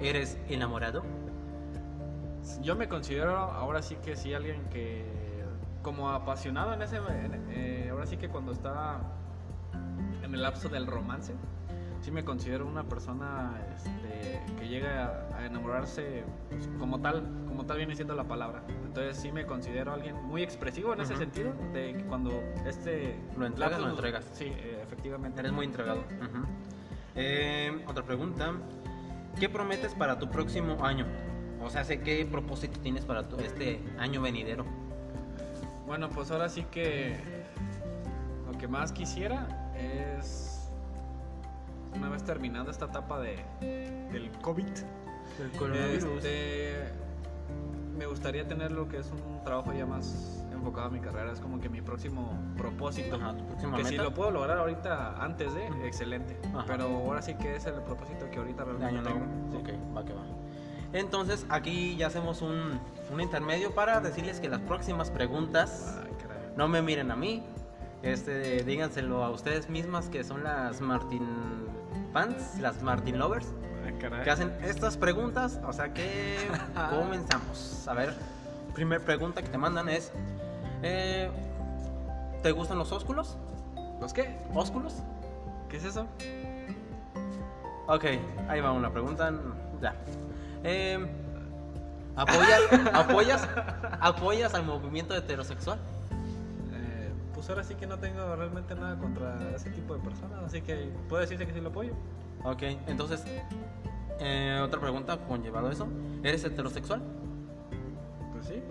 ¿Eres 0.00 0.36
enamorado? 0.48 1.02
Yo 2.60 2.74
me 2.76 2.88
considero 2.88 3.36
ahora 3.36 3.82
sí 3.82 3.96
que 3.96 4.16
sí 4.16 4.34
alguien 4.34 4.64
que 4.70 5.04
como 5.82 6.10
apasionado 6.10 6.72
en 6.74 6.82
ese 6.82 6.96
en- 6.96 7.46
eh, 7.50 7.88
ahora 7.90 8.06
sí 8.06 8.16
que 8.16 8.28
cuando 8.28 8.52
está 8.52 9.00
en 10.22 10.34
el 10.34 10.42
lapso 10.42 10.68
del 10.68 10.86
romance 10.86 11.34
sí 12.00 12.10
me 12.10 12.24
considero 12.24 12.66
una 12.66 12.84
persona 12.84 13.52
este, 13.74 14.40
que 14.58 14.68
llega 14.68 15.26
a, 15.32 15.38
a 15.38 15.46
enamorarse 15.46 16.24
pues, 16.50 16.68
como 16.78 17.00
tal 17.00 17.22
como 17.48 17.64
tal 17.66 17.78
viene 17.78 17.94
siendo 17.96 18.14
la 18.14 18.24
palabra 18.24 18.62
entonces 18.84 19.16
sí 19.16 19.30
me 19.32 19.44
considero 19.46 19.92
alguien 19.92 20.16
muy 20.24 20.42
expresivo 20.42 20.92
en 20.94 21.00
ese 21.00 21.16
sentido 21.16 21.52
de 21.72 21.94
que 21.94 22.04
cuando 22.04 22.30
este 22.66 23.16
¿Lo 23.36 23.46
entregas 23.46 23.78
lapso- 23.78 23.84
lo 23.84 23.90
entregas? 23.90 24.24
sí 24.32 24.44
eh, 24.46 24.80
efectivamente 24.82 25.40
Eres 25.40 25.52
muy 25.52 25.66
entregado. 25.66 26.02
Eh, 27.14 27.84
otra 27.88 28.04
pregunta. 28.04 28.52
¿Qué 29.38 29.48
prometes 29.48 29.94
para 29.94 30.18
tu 30.18 30.28
próximo 30.30 30.82
año? 30.84 31.06
O 31.64 31.70
sea, 31.70 31.84
sé 31.84 32.00
qué 32.00 32.26
propósito 32.26 32.80
tienes 32.80 33.04
para 33.04 33.28
tu, 33.28 33.38
este 33.38 33.80
año 33.98 34.20
venidero. 34.20 34.64
Bueno, 35.86 36.08
pues 36.10 36.30
ahora 36.30 36.48
sí 36.48 36.64
que 36.70 37.16
lo 38.50 38.58
que 38.58 38.68
más 38.68 38.92
quisiera 38.92 39.72
es 39.76 40.70
una 41.94 42.08
vez 42.08 42.24
terminada 42.24 42.70
esta 42.70 42.86
etapa 42.86 43.20
de, 43.20 43.36
del 43.60 44.30
COVID, 44.40 44.66
El 45.38 45.74
este, 45.76 46.92
me 47.96 48.06
gustaría 48.06 48.46
tener 48.46 48.72
lo 48.72 48.88
que 48.88 48.98
es 48.98 49.10
un 49.10 49.44
trabajo 49.44 49.72
ya 49.72 49.86
más 49.86 50.44
enfocado 50.52 50.86
a 50.86 50.90
mi 50.90 51.00
carrera, 51.00 51.32
es 51.32 51.40
como 51.40 51.60
que 51.60 51.68
mi 51.68 51.80
próximo 51.80 52.32
propósito. 52.56 53.16
Ajá, 53.16 53.36
tu 53.36 53.44
próxima 53.44 53.76
Que 53.76 53.84
si 53.84 53.96
lo 53.96 54.14
puedo 54.14 54.30
lograr 54.30 54.58
ahorita 54.58 55.22
antes 55.22 55.54
de, 55.54 55.66
excelente. 55.86 56.38
Ajá. 56.54 56.64
Pero 56.66 56.84
ahora 56.84 57.20
sí 57.22 57.34
que 57.34 57.56
es 57.56 57.66
el 57.66 57.74
propósito 57.74 58.30
que 58.30 58.38
ahorita 58.38 58.64
realmente 58.64 59.10
tengo. 59.10 59.26
Sí. 59.50 59.56
Ok, 59.56 59.96
va 59.96 60.04
que 60.04 60.12
va. 60.12 60.22
Entonces, 60.92 61.46
aquí 61.48 61.96
ya 61.96 62.08
hacemos 62.08 62.42
un, 62.42 62.78
un 63.12 63.20
intermedio 63.20 63.74
para 63.74 64.00
decirles 64.00 64.40
que 64.40 64.48
las 64.48 64.60
próximas 64.60 65.10
preguntas 65.10 65.96
caray. 66.22 66.38
no 66.56 66.68
me 66.68 66.82
miren 66.82 67.10
a 67.10 67.16
mí. 67.16 67.42
Este, 68.02 68.64
díganselo 68.64 69.22
a 69.22 69.30
ustedes 69.30 69.68
mismas 69.70 70.08
que 70.08 70.24
son 70.24 70.42
las 70.42 70.80
Martin 70.80 71.26
fans, 72.12 72.58
las 72.60 72.82
Martin 72.82 73.18
lovers. 73.18 73.46
Caray. 74.00 74.24
que 74.24 74.30
hacen 74.30 74.52
estas 74.62 74.96
preguntas. 74.96 75.60
O 75.66 75.72
sea 75.72 75.92
que 75.92 76.36
comenzamos. 76.90 77.86
A 77.86 77.94
ver, 77.94 78.14
primer 78.74 79.00
pregunta 79.00 79.42
que 79.42 79.48
te 79.48 79.58
mandan 79.58 79.88
es: 79.88 80.12
eh, 80.82 81.30
¿Te 82.42 82.50
gustan 82.50 82.78
los 82.78 82.90
ósculos? 82.92 83.36
¿Los 84.00 84.12
qué? 84.12 84.36
¿Ósculos? 84.52 84.94
¿Qué 85.68 85.76
es 85.76 85.84
eso? 85.84 86.06
Ok, 87.86 88.04
ahí 88.48 88.60
va 88.60 88.72
una 88.72 88.90
pregunta. 88.92 89.32
Ya. 89.80 89.94
Eh, 90.64 90.98
¿apoyas, 92.16 92.60
apoyas, 92.92 93.48
¿Apoyas 94.00 94.54
al 94.54 94.64
movimiento 94.64 95.14
heterosexual? 95.14 95.78
Eh, 96.72 97.10
pues 97.34 97.48
ahora 97.48 97.64
sí 97.64 97.74
que 97.74 97.86
no 97.86 97.98
tengo 97.98 98.36
realmente 98.36 98.74
nada 98.74 98.98
contra 98.98 99.50
ese 99.54 99.70
tipo 99.70 99.94
de 99.94 100.00
personas, 100.00 100.42
así 100.44 100.60
que 100.60 100.90
puedo 101.08 101.20
decirse 101.20 101.46
que 101.46 101.52
sí 101.52 101.60
lo 101.60 101.70
apoyo. 101.70 101.92
Ok, 102.44 102.62
entonces, 102.86 103.24
eh, 104.18 104.60
otra 104.62 104.80
pregunta 104.80 105.16
conllevado 105.28 105.68
a 105.68 105.72
eso. 105.72 105.88
¿Eres 106.22 106.44
heterosexual? 106.44 107.02
Pues 108.32 108.46
sí. 108.46 108.62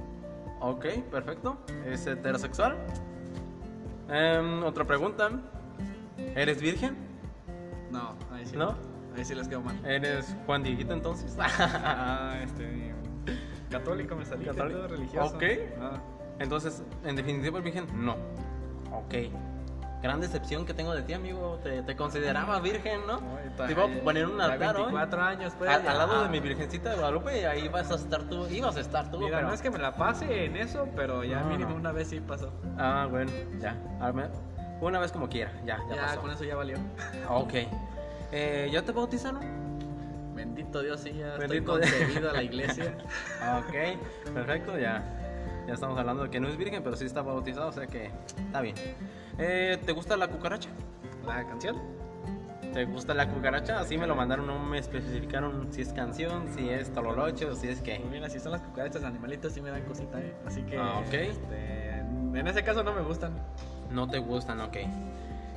Ok, 0.59 0.85
perfecto. 1.09 1.57
¿Es 1.85 2.05
heterosexual? 2.05 2.77
Em, 4.09 4.63
otra 4.63 4.85
pregunta. 4.85 5.29
¿Eres 6.35 6.61
virgen? 6.61 6.95
No, 7.91 8.15
ahí 8.31 8.45
sí. 8.45 8.55
¿No? 8.55 8.75
Ahí 9.15 9.25
sí 9.25 9.35
les 9.35 9.47
quedo 9.47 9.61
mal. 9.61 9.77
¿Eres 9.85 10.35
Juan 10.45 10.63
Dieguito 10.63 10.93
entonces? 10.93 11.35
Ah, 11.39 12.35
este. 12.43 12.93
Católico 13.69 14.15
me 14.15 14.25
salí. 14.25 14.45
Católico. 14.45 14.87
religioso. 14.87 15.35
Ok. 15.35 15.43
Ah, 15.81 15.99
entonces, 16.39 16.83
en 17.03 17.15
definitiva, 17.15 17.57
el 17.57 17.63
virgen, 17.63 17.87
no. 17.93 18.13
Ok. 18.91 19.15
Gran 20.01 20.19
decepción 20.19 20.65
que 20.65 20.73
tengo 20.73 20.95
de 20.95 21.03
ti, 21.03 21.13
amigo. 21.13 21.59
Te, 21.63 21.83
te 21.83 21.95
consideraba 21.95 22.59
virgen, 22.59 23.01
¿no? 23.05 23.19
Te 23.55 23.71
iba 23.71 23.83
a 23.83 23.87
eh, 23.87 24.01
poner 24.03 24.25
un 24.25 24.41
altar 24.41 24.75
hoy. 24.75 24.83
24 24.85 25.21
años, 25.21 25.53
pues. 25.57 25.69
Al, 25.69 25.87
al 25.87 25.97
lado 25.99 26.23
de 26.23 26.29
mi 26.29 26.39
virgencita 26.39 26.89
de 26.89 26.95
Guadalupe, 26.95 27.45
ahí 27.45 27.67
vas 27.67 27.91
a 27.91 27.95
estar 27.95 28.23
tú. 28.23 28.47
Ibas 28.47 28.75
a 28.77 28.79
estar 28.79 29.11
tú, 29.11 29.19
Mira, 29.19 29.37
pero... 29.37 29.49
no 29.49 29.53
es 29.53 29.61
que 29.61 29.69
me 29.69 29.77
la 29.77 29.93
pase 29.95 30.45
en 30.45 30.57
eso, 30.57 30.87
pero 30.95 31.23
ya 31.23 31.41
No, 31.41 31.49
mínimo 31.49 31.69
no. 31.71 31.75
una 31.75 31.91
vez 31.91 32.07
sí 32.07 32.19
pasó. 32.19 32.51
Ah, 32.79 33.07
bueno, 33.11 33.31
ya. 33.59 33.75
Una 34.81 34.97
vez 34.99 35.11
como 35.11 35.29
quiera, 35.29 35.51
ya, 35.63 35.77
ya, 35.87 35.95
Ya, 35.95 36.01
pasó. 36.07 36.21
con 36.21 36.31
eso 36.31 36.43
ya 36.43 36.55
valió. 36.55 36.77
Ok. 37.29 37.53
Eh, 38.31 38.69
¿Ya 38.71 38.81
te 38.83 38.91
bautizaron? 38.91 39.41
Bendito 40.33 40.81
Dios, 40.81 41.01
sí, 41.01 41.13
ya 41.13 41.37
Bendito 41.37 41.77
estoy 41.77 41.89
Dios. 41.89 41.99
concebido 42.07 42.29
a 42.29 42.33
la 42.33 42.43
iglesia. 42.43 42.95
Ok, 43.59 44.33
perfecto, 44.33 44.77
ya. 44.77 45.03
Ya 45.67 45.73
estamos 45.73 45.97
hablando 45.97 46.23
de 46.23 46.29
que 46.29 46.39
no 46.39 46.47
es 46.47 46.57
virgen, 46.57 46.81
pero 46.83 46.95
sí 46.95 47.05
está 47.05 47.21
bautizado, 47.21 47.67
o 47.67 47.71
sea 47.71 47.87
que 47.87 48.09
está 48.37 48.61
bien. 48.61 48.75
Eh, 49.37 49.77
¿Te 49.85 49.91
gusta 49.91 50.17
la 50.17 50.27
cucaracha? 50.27 50.69
¿La 51.25 51.45
canción? 51.45 51.77
¿Te 52.73 52.85
gusta 52.85 53.13
la 53.13 53.27
cucaracha? 53.29 53.79
Así 53.79 53.97
me 53.97 54.07
lo 54.07 54.15
mandaron, 54.15 54.47
no 54.47 54.57
me 54.57 54.79
especificaron 54.79 55.67
si 55.71 55.81
es 55.81 55.91
canción, 55.93 56.47
si 56.55 56.69
es 56.69 56.91
tololoche 56.93 57.45
o 57.45 57.55
si 57.55 57.67
es 57.67 57.81
qué. 57.81 57.99
mira, 57.99 58.29
si 58.29 58.39
son 58.39 58.53
las 58.53 58.61
cucarachas 58.61 59.03
animalitos 59.03 59.51
sí 59.53 59.61
me 59.61 59.69
dan 59.69 59.83
cosita, 59.83 60.19
¿eh? 60.21 60.33
Así 60.47 60.61
que. 60.63 60.77
Ah, 60.77 60.99
ok. 61.05 61.13
este, 61.13 61.97
en 61.99 62.47
ese 62.47 62.63
caso 62.63 62.81
no 62.83 62.93
me 62.93 63.01
gustan. 63.01 63.33
No 63.91 64.07
te 64.07 64.19
gustan, 64.19 64.61
ok. 64.61 64.77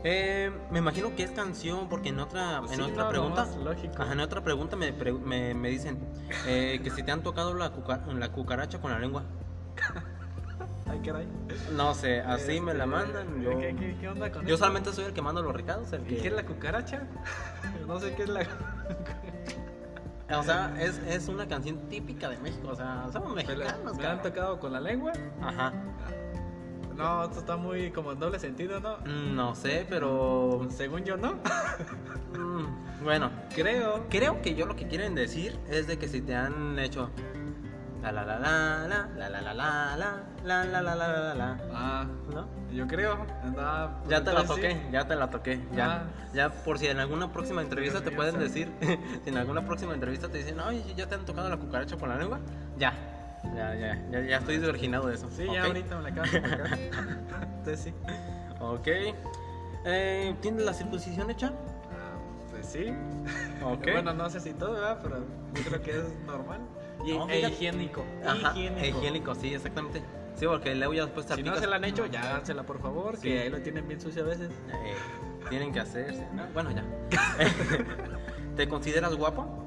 Eh, 0.06 0.50
me 0.70 0.80
imagino 0.80 1.16
que 1.16 1.22
es 1.22 1.30
canción 1.30 1.88
porque 1.88 2.10
en 2.10 2.20
otra, 2.20 2.60
Pues 2.60 2.72
en 2.72 2.84
sí, 2.84 2.90
otra 2.90 3.04
no, 3.04 3.08
pregunta, 3.08 3.46
ajá, 3.98 4.12
en 4.12 4.20
otra 4.20 4.42
pregunta 4.44 4.76
me, 4.76 4.92
pre- 4.92 5.12
me, 5.14 5.54
me 5.54 5.70
dicen 5.70 5.98
eh, 6.46 6.78
que 6.84 6.90
si 6.90 7.02
te 7.02 7.10
han 7.10 7.22
tocado 7.22 7.54
la, 7.54 7.72
cuca- 7.72 8.04
la 8.12 8.30
cucaracha 8.30 8.80
con 8.82 8.90
la 8.92 8.98
lengua. 8.98 9.22
Ay, 10.86 11.00
caray. 11.00 11.26
No 11.72 11.94
sé, 11.94 12.20
así 12.20 12.60
me 12.60 12.74
la 12.74 12.84
Este, 12.84 12.96
mandan. 12.96 13.42
Yo, 13.42 13.58
¿Qué, 13.58 13.74
qué, 13.74 13.96
qué 13.98 14.08
onda 14.08 14.30
con 14.30 14.44
yo 14.46 14.56
solamente 14.58 14.92
soy 14.92 15.06
el 15.06 15.14
que 15.14 15.22
mando 15.22 15.40
los 15.42 15.54
recados, 15.56 15.90
el 15.94 16.02
¿Y 16.02 16.16
que... 16.16 16.16
qué 16.18 16.28
es 16.28 16.34
la 16.34 16.44
cucaracha? 16.44 17.04
no 17.88 17.98
sé 17.98 18.14
qué 18.14 18.24
es 18.24 18.28
la. 18.28 18.46
O 20.38 20.42
sea, 20.42 20.74
es, 20.78 20.98
es 21.06 21.28
una 21.28 21.46
canción 21.48 21.78
típica 21.88 22.28
de 22.28 22.36
México. 22.38 22.68
O 22.68 22.76
sea, 22.76 23.06
somos 23.10 23.34
Me, 23.34 23.42
la- 23.42 23.54
mexicanos, 23.54 23.96
me 23.96 24.02
la 24.02 24.12
han 24.12 24.22
tocado 24.22 24.60
con 24.60 24.72
la 24.72 24.80
lengua. 24.80 25.12
Ajá. 25.40 25.72
No, 26.96 27.24
esto 27.24 27.40
está 27.40 27.56
muy 27.56 27.90
como 27.90 28.12
en 28.12 28.20
doble 28.20 28.38
sentido, 28.38 28.80
¿no? 28.80 28.98
Mm, 28.98 29.34
No 29.34 29.54
sé, 29.54 29.86
pero. 29.88 30.66
Según 30.70 31.04
yo, 31.04 31.16
no. 31.16 31.32
mm, 32.38 33.02
Bueno, 33.04 33.30
Creo. 33.54 34.06
creo 34.08 34.40
que 34.42 34.54
yo 34.54 34.66
lo 34.66 34.76
que 34.76 34.86
quieren 34.86 35.14
decir 35.14 35.58
es 35.68 35.86
de 35.86 35.98
que 35.98 36.08
si 36.08 36.20
te 36.20 36.34
han 36.34 36.78
hecho. 36.78 37.10
La 38.02 38.12
la 38.12 38.22
la 38.22 38.38
la 38.38 38.86
la 38.86 39.06
la 39.16 39.40
la 39.40 39.54
la 39.54 39.54
la 39.54 39.96
la 39.96 40.64
la 40.64 40.64
la 40.64 40.82
la 40.82 40.94
la 40.94 41.08
la 41.08 41.34
la 41.34 41.58
Ah, 41.72 42.06
¿No? 42.34 42.46
yo 42.70 42.86
creo. 42.86 43.16
Ah, 43.58 43.88
pues 44.00 44.10
Ya 44.10 44.22
te 44.22 44.32
la 44.34 44.44
toqué, 44.44 44.86
ya 44.92 45.06
te 45.08 45.16
la 45.16 45.30
toqué, 45.30 45.58
ya. 45.74 46.02
Ah. 46.02 46.02
Ya 46.34 46.50
por 46.50 46.78
si 46.78 46.86
en 46.86 46.98
alguna 46.98 47.32
próxima 47.32 47.62
entrevista 47.62 48.02
te 48.02 48.10
pueden 48.10 48.38
decir, 48.38 48.70
si 49.24 49.30
en 49.30 49.38
alguna 49.38 49.64
próxima 49.64 49.94
entrevista 49.94 50.28
te 50.28 50.36
dicen, 50.38 50.60
oye, 50.60 50.84
ya 50.94 51.06
te 51.08 51.14
han 51.14 51.24
tocado 51.24 51.48
la 51.48 51.56
cucaracha 51.56 51.96
con 51.96 52.10
la 52.10 52.16
lengua, 52.18 52.40
ya. 52.76 52.92
Ya, 53.56 53.74
ya, 53.74 54.02
ya, 54.10 54.20
ya 54.20 54.36
estoy 54.38 54.56
desvirginado 54.58 55.08
de 55.08 55.14
eso. 55.14 55.28
Sí, 55.30 55.46
¿ok? 55.46 55.54
ya 55.54 55.64
ahorita 55.64 55.96
me 55.96 56.02
la 56.02 56.08
acabo 56.08 56.30
de 56.30 56.40
tocar. 56.40 56.78
Entonces 57.58 57.80
sí. 57.80 57.94
Ok. 58.60 58.88
Eh, 59.86 60.34
¿Tienes 60.40 60.64
la 60.64 60.72
circuncisión 60.72 61.30
hecha? 61.30 61.52
Ah, 61.92 62.18
pues 62.50 62.66
sí. 62.66 62.92
Ok. 63.62 63.84
Bueno, 63.92 64.12
no 64.14 64.28
sé 64.30 64.40
si 64.40 64.54
todo, 64.54 64.72
¿verdad? 64.72 64.98
Pero 65.02 65.18
yo 65.54 65.62
creo 65.62 65.82
que 65.82 65.90
es 65.90 66.14
normal. 66.26 66.60
Y, 67.04 67.12
No, 67.18 67.28
e 67.28 67.40
higiénico. 67.40 68.04
Ajá, 68.24 68.52
higiénico. 68.58 68.98
higiénico, 68.98 69.34
sí, 69.34 69.54
exactamente. 69.54 70.02
Sí, 70.36 70.46
porque 70.46 70.74
luego 70.74 70.94
ya 70.94 71.04
después 71.04 71.26
te 71.26 71.34
Si 71.36 71.42
no 71.42 71.54
se 71.56 71.66
la 71.66 71.76
han 71.76 71.84
hecho, 71.84 72.06
ya 72.06 72.22
hágansela 72.22 72.64
por 72.64 72.80
favor, 72.80 73.16
Sí. 73.16 73.28
que 73.28 73.42
ahí 73.42 73.50
lo 73.50 73.60
tienen 73.60 73.86
bien 73.86 74.00
sucio 74.00 74.22
a 74.24 74.26
veces. 74.26 74.50
Eh, 74.72 74.94
tienen 75.48 75.72
que 75.72 75.80
hacerse. 75.80 76.26
¿no? 76.34 76.44
Bueno, 76.52 76.70
ya. 76.72 76.82
¿Te 78.56 78.68
consideras 78.68 79.14
guapo? 79.14 79.63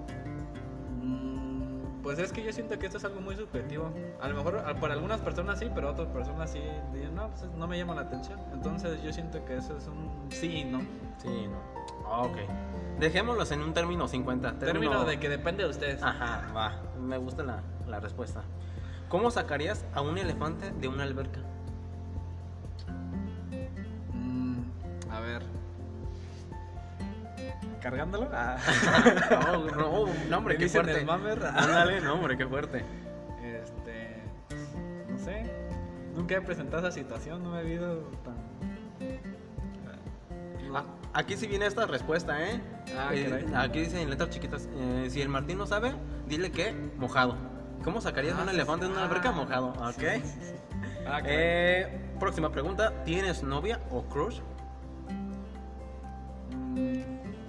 Pues 2.08 2.20
es 2.20 2.32
que 2.32 2.42
yo 2.42 2.54
siento 2.54 2.80
que 2.80 2.86
esto 2.86 3.00
es 3.00 3.04
algo 3.04 3.20
muy 3.20 3.36
subjetivo. 3.36 3.92
A 4.22 4.30
lo 4.30 4.36
mejor 4.36 4.60
a- 4.66 4.74
para 4.80 4.94
algunas 4.94 5.20
personas 5.20 5.60
sí, 5.60 5.70
pero 5.76 5.92
otras 5.92 6.08
personas 6.08 6.50
sí 6.50 6.62
dicen, 6.94 7.14
no, 7.14 7.28
pues 7.32 7.44
no 7.52 7.68
me 7.68 7.78
llama 7.78 7.96
la 7.96 8.04
atención. 8.04 8.40
Entonces 8.54 9.04
yo 9.04 9.12
siento 9.12 9.44
que 9.44 9.58
eso 9.58 9.76
es 9.76 9.88
un 9.88 10.10
sí 10.32 10.60
y 10.60 10.64
no. 10.64 10.80
Sí, 11.18 11.50
no. 11.50 11.58
Ah, 12.10 12.22
Ok. 12.22 12.38
Dejémoslos 12.98 13.52
en 13.52 13.62
un 13.62 13.74
término 13.74 14.08
50. 14.08 14.58
Término 14.58 15.04
de 15.04 15.20
que 15.20 15.28
depende 15.28 15.66
de 15.66 15.70
ustedes. 15.70 16.02
Ajá, 16.02 16.50
va. 16.56 16.82
Me 16.98 17.18
gusta 17.18 17.44
la, 17.44 17.62
la 17.86 18.00
respuesta. 18.00 18.42
¿Cómo 19.10 19.30
sacarías 19.30 19.86
a 19.94 20.00
un 20.00 20.18
elefante 20.18 20.72
de 20.72 20.88
una 20.88 21.04
alberca? 21.04 21.42
¿Cargándolo? 27.82 28.30
Ah. 28.34 28.58
no, 29.32 29.66
no, 29.66 30.08
no, 30.30 30.38
hombre, 30.38 30.58
qué 30.58 30.68
fuerte. 30.70 31.06
Ándale, 31.56 32.02
no, 32.02 32.14
hombre, 32.16 32.38
qué 32.38 32.46
fuerte. 32.48 32.84
Este. 33.44 34.22
No 35.10 35.18
sé. 35.20 35.44
Nunca 36.16 36.36
he 36.36 36.42
presentado 36.42 36.88
esa 36.88 36.92
situación, 36.98 37.44
no 37.44 37.52
me 37.52 37.62
he 37.62 37.64
visto 37.64 38.10
tan. 38.24 38.36
Ah, 40.76 40.84
Aquí 41.14 41.38
sí 41.38 41.48
viene 41.48 41.66
esta 41.66 41.86
respuesta, 41.86 42.44
¿eh? 42.44 42.60
Ah, 42.98 43.10
Eh, 43.14 43.46
aquí 43.56 43.80
dice 43.80 44.02
en 44.02 44.10
letras 44.10 44.30
chiquitas, 44.30 44.68
eh, 44.76 45.08
si 45.10 45.22
el 45.22 45.30
Martín 45.30 45.58
no 45.58 45.66
sabe, 45.66 45.94
dile 46.28 46.52
que 46.52 46.74
mojado. 46.98 47.36
¿Cómo 47.84 48.02
sacarías 48.02 48.36
Ah, 48.38 48.44
un 48.44 48.50
sí, 48.50 48.56
elefante 48.56 48.86
sí. 48.86 48.92
de 48.92 48.98
una 48.98 49.06
Ah, 49.06 49.10
alberca 49.10 49.32
mojado? 49.32 49.70
Ok. 49.70 50.04
sí. 50.24 50.54
Ah. 51.08 51.22
Eh, 51.24 52.12
próxima 52.20 52.52
pregunta, 52.52 52.92
¿tienes 53.06 53.42
novia 53.44 53.80
o 53.92 54.04
crush? 54.04 54.40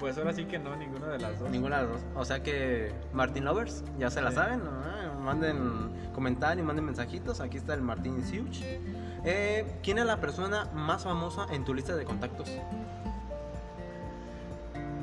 Pues 0.08 0.18
ahora 0.18 0.32
sí 0.32 0.44
que 0.46 0.58
no, 0.58 0.74
ninguna 0.76 1.08
de 1.08 1.18
las 1.18 1.38
dos. 1.38 1.50
Ninguna 1.50 1.76
de 1.76 1.82
las 1.82 1.92
dos. 1.92 2.00
O 2.14 2.24
sea 2.24 2.42
que 2.42 2.92
Martín 3.12 3.44
Lovers, 3.44 3.84
ya 3.98 4.10
se 4.10 4.22
la 4.22 4.30
Sí. 4.30 4.36
saben. 4.36 4.64
¿no? 4.64 4.70
Ah, 4.70 5.12
Manden 5.20 5.90
comentarios, 6.14 6.66
manden 6.66 6.86
mensajitos. 6.86 7.40
Aquí 7.40 7.58
está 7.58 7.74
el 7.74 7.82
Martín 7.82 8.24
Siuch. 8.24 8.62
Eh, 9.24 9.66
¿Quién 9.82 9.98
es 9.98 10.06
la 10.06 10.16
persona 10.16 10.64
más 10.72 11.04
famosa 11.04 11.46
en 11.50 11.64
tu 11.66 11.74
lista 11.74 11.94
de 11.94 12.04
contactos? 12.06 12.48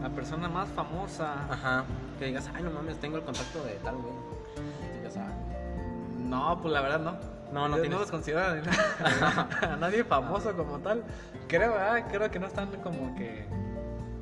La 0.01 0.09
persona 0.09 0.49
más 0.49 0.67
famosa. 0.69 1.33
Ajá. 1.51 1.83
Que 2.19 2.25
digas, 2.25 2.49
ay, 2.55 2.63
no 2.63 2.71
mames, 2.71 2.97
tengo 2.99 3.17
el 3.17 3.23
contacto 3.23 3.63
de 3.63 3.73
tal, 3.83 3.95
güey. 3.97 4.13
Digas, 4.97 5.17
ah, 5.17 5.31
No, 6.17 6.59
pues 6.61 6.73
la 6.73 6.81
verdad 6.81 6.99
no. 6.99 7.13
No, 7.53 7.67
no 7.69 7.77
tienes. 7.77 7.99
los 7.99 8.09
considero 8.09 8.41
a 9.61 9.75
nadie 9.79 10.03
famoso 10.03 10.55
como 10.57 10.79
tal. 10.79 11.03
Creo, 11.47 11.75
ah, 11.77 11.99
creo 12.11 12.29
que 12.31 12.39
no 12.39 12.47
están 12.47 12.69
como 12.83 13.15
que 13.15 13.45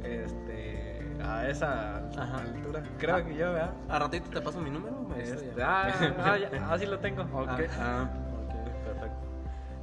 este 0.03 0.42
a 1.23 1.47
esa 1.47 1.97
Ajá. 2.17 2.37
altura. 2.39 2.83
Creo 2.97 3.15
Ah. 3.15 3.23
que 3.23 3.35
yo, 3.35 3.53
¿verdad? 3.53 3.73
A 3.89 3.99
ratito 3.99 4.29
te 4.29 4.41
paso 4.41 4.59
mi 4.59 4.69
número. 4.69 5.07
Este, 5.17 5.53
ah, 5.61 5.87
ah, 6.19 6.37
ya, 6.37 6.49
ah, 6.69 6.77
sí 6.77 6.85
lo 6.85 6.99
tengo. 6.99 7.23
Ok, 7.23 7.47
Ah. 7.49 7.59
ah, 7.79 8.09
ok, 8.43 8.53
perfecto. 8.85 9.17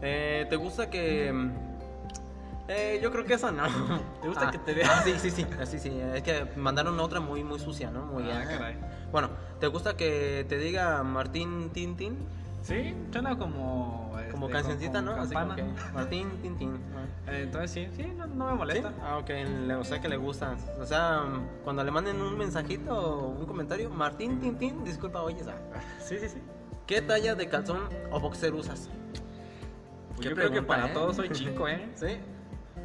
Eh, 0.03 0.47
¿Te 0.49 0.57
gusta 0.57 0.89
que.? 0.91 1.33
mm, 1.33 1.71
Eh, 2.73 3.01
yo 3.03 3.11
creo 3.11 3.25
que 3.25 3.35
esa 3.35 3.51
no. 3.51 3.65
¿Te 4.23 4.29
gusta 4.29 4.49
que 4.53 4.59
te 4.59 4.75
vea? 4.75 4.87
Ah, 4.89 5.03
sí, 5.03 5.15
sí, 5.19 5.31
sí. 5.33 5.45
sí, 5.65 5.79
sí. 5.81 6.01
Es 6.15 6.23
que 6.23 6.47
mandaron 6.57 7.01
otra 7.01 7.19
muy, 7.19 7.43
muy 7.43 7.59
sucia, 7.59 7.91
¿no? 7.91 8.07
Muy 8.07 8.31
ah. 8.31 8.45
caray. 8.47 8.77
Bueno, 9.11 9.31
¿te 9.59 9.67
gusta 9.67 9.97
que 9.97 10.47
te 10.49 10.57
diga 10.57 11.03
Martín 11.03 11.71
Tintín? 11.71 12.17
Sí, 12.63 12.95
suena 13.13 13.37
como 13.39 14.13
este, 14.19 14.31
Como 14.33 14.47
con- 14.47 14.53
cancioncita, 14.53 15.01
¿no? 15.01 15.13
Así 15.13 15.35
como 15.35 15.55
que 15.57 15.65
Martín 15.95 16.29
Tintín. 16.43 16.79
ah. 16.95 17.31
Eh, 17.33 17.43
Entonces 17.45 17.71
sí, 17.71 17.89
sí, 17.97 18.13
no, 18.17 18.27
no 18.27 18.45
me 18.47 18.53
¿Sí? 18.53 18.59
molesta. 18.59 18.93
Ah, 19.03 19.17
ok, 19.19 19.29
le- 19.67 19.75
o 19.75 19.85
sea 19.85 20.01
que 20.01 20.09
le 20.09 20.17
gusta. 20.17 20.57
O 20.81 20.85
sea, 20.85 21.23
cuando 21.65 21.83
le 21.85 21.91
manden 21.91 22.21
un 22.21 22.37
mensajito 22.37 22.95
o 22.95 23.29
un 23.31 23.47
comentario, 23.47 23.89
Martín 23.91 24.41
Tintín, 24.41 24.85
disculpa, 24.85 25.23
oyes. 25.23 25.47
ah. 25.49 25.55
Sí, 26.01 26.19
sí, 26.19 26.29
sí. 26.29 26.39
¿Qué 26.87 27.01
talla 27.01 27.35
de 27.35 27.49
calzón 27.49 27.79
o 28.11 28.21
boxer 28.21 28.53
usas? 28.53 28.89
Pues 30.17 30.29
yo 30.29 30.35
creo 30.35 30.51
que 30.51 30.63
para 30.63 30.87
¿eh? 30.89 30.91
todo 30.93 31.15
soy 31.15 31.31
chico, 31.31 31.67
¿eh? 31.69 31.89
¿Sí? 31.95 32.19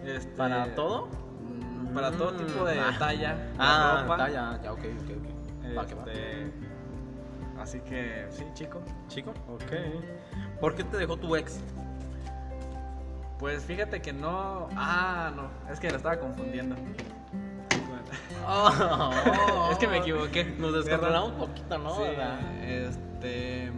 Este, 0.06 0.32
¿Para 0.38 0.74
todo? 0.76 1.08
mm, 1.08 1.94
Para 1.94 2.12
todo 2.12 2.32
Mm, 2.34 2.38
tipo 2.38 2.66
de 2.66 2.80
ah. 2.80 2.96
talla. 2.98 3.52
Ah, 3.58 4.00
ropa. 4.04 4.18
talla, 4.18 4.60
ya, 4.64 4.72
ok, 4.72 4.80
ok, 4.80 5.12
ok. 5.18 5.78
Va, 5.78 5.86
que 5.88 5.96
va. 5.96 6.06
Así 7.60 7.80
que 7.82 8.26
sí, 8.30 8.46
chico. 8.54 8.82
Chico, 9.08 9.32
ok. 9.48 10.60
¿Por 10.60 10.76
qué 10.76 10.84
te 10.84 10.98
dejó 10.98 11.18
tu 11.18 11.36
ex? 11.36 11.60
Pues 13.40 13.64
fíjate 13.66 14.02
que 14.02 14.14
no. 14.14 14.70
Ah, 14.76 15.32
no. 15.36 15.50
Es 15.72 15.80
que 15.80 15.90
lo 15.90 15.98
estaba 15.98 16.18
confundiendo. 16.20 16.76
es 19.72 19.78
que 19.78 19.88
me 19.88 19.98
equivoqué. 19.98 20.44
Nos 20.58 20.74
descontrolamos 20.74 21.32
un 21.32 21.38
poquito, 21.38 21.78
¿no? 21.78 21.96
Sí, 21.96 22.04
este. 22.64 23.72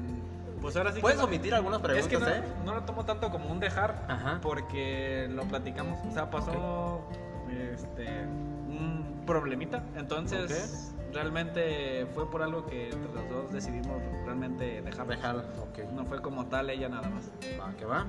Pues 0.61 0.75
ahora 0.75 0.91
sí. 0.91 0.99
Puedes 1.01 1.17
que 1.17 1.21
no- 1.23 1.27
omitir 1.27 1.53
algunas 1.53 1.79
preguntas, 1.81 2.11
Es 2.11 2.19
que 2.19 2.23
no, 2.23 2.29
¿eh? 2.29 2.43
no 2.65 2.75
lo 2.75 2.81
tomo 2.83 3.05
tanto 3.05 3.29
como 3.31 3.49
un 3.51 3.59
dejar. 3.59 4.05
Ajá. 4.07 4.39
Porque 4.41 5.27
lo 5.31 5.43
platicamos. 5.43 5.97
O 6.05 6.11
sea, 6.11 6.29
pasó. 6.29 7.01
Este. 7.49 8.05
Un 8.25 9.23
problemita. 9.25 9.81
Entonces. 9.95 10.93
Realmente 11.21 12.05
fue 12.13 12.29
por 12.29 12.43
algo 12.43 12.67
que 12.67 12.91
entre 12.91 13.11
los 13.11 13.27
dos 13.27 13.51
decidimos 13.51 13.99
realmente 14.23 14.83
dejarlo. 14.83 15.15
Dejar, 15.15 15.35
ok. 15.37 15.91
No 15.91 16.05
fue 16.05 16.21
como 16.21 16.45
tal 16.45 16.69
ella 16.69 16.89
nada 16.89 17.09
más. 17.09 17.31
Va, 17.59 17.73
que 17.75 17.85
va. 17.85 18.05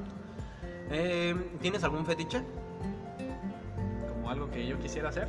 Eh, 0.91 1.35
¿Tienes 1.63 1.83
algún 1.85 2.05
fetiche? 2.05 2.43
Como 4.13 4.29
algo 4.29 4.51
que 4.51 4.67
yo 4.67 4.79
quisiera 4.79 5.09
hacer. 5.09 5.27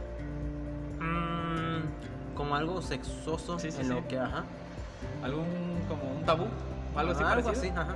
Mm, 1.00 2.36
como 2.36 2.54
algo 2.58 2.82
sexoso 2.82 3.58
Sí, 3.58 3.72
sí, 3.72 3.80
en 3.80 3.88
sí. 3.88 3.94
lo 3.94 4.06
que, 4.10 4.20
ajá. 4.20 4.44
Algún 5.24 5.46
como 5.88 6.04
un 6.18 6.26
tabú. 6.26 6.48
Algo 6.98 7.14
así 7.14 7.24
Ah, 7.26 7.30
parecido. 7.30 7.52
así, 7.54 7.70
ajá. 7.70 7.96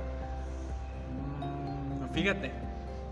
Mm, 1.10 2.08
Fíjate, 2.14 2.52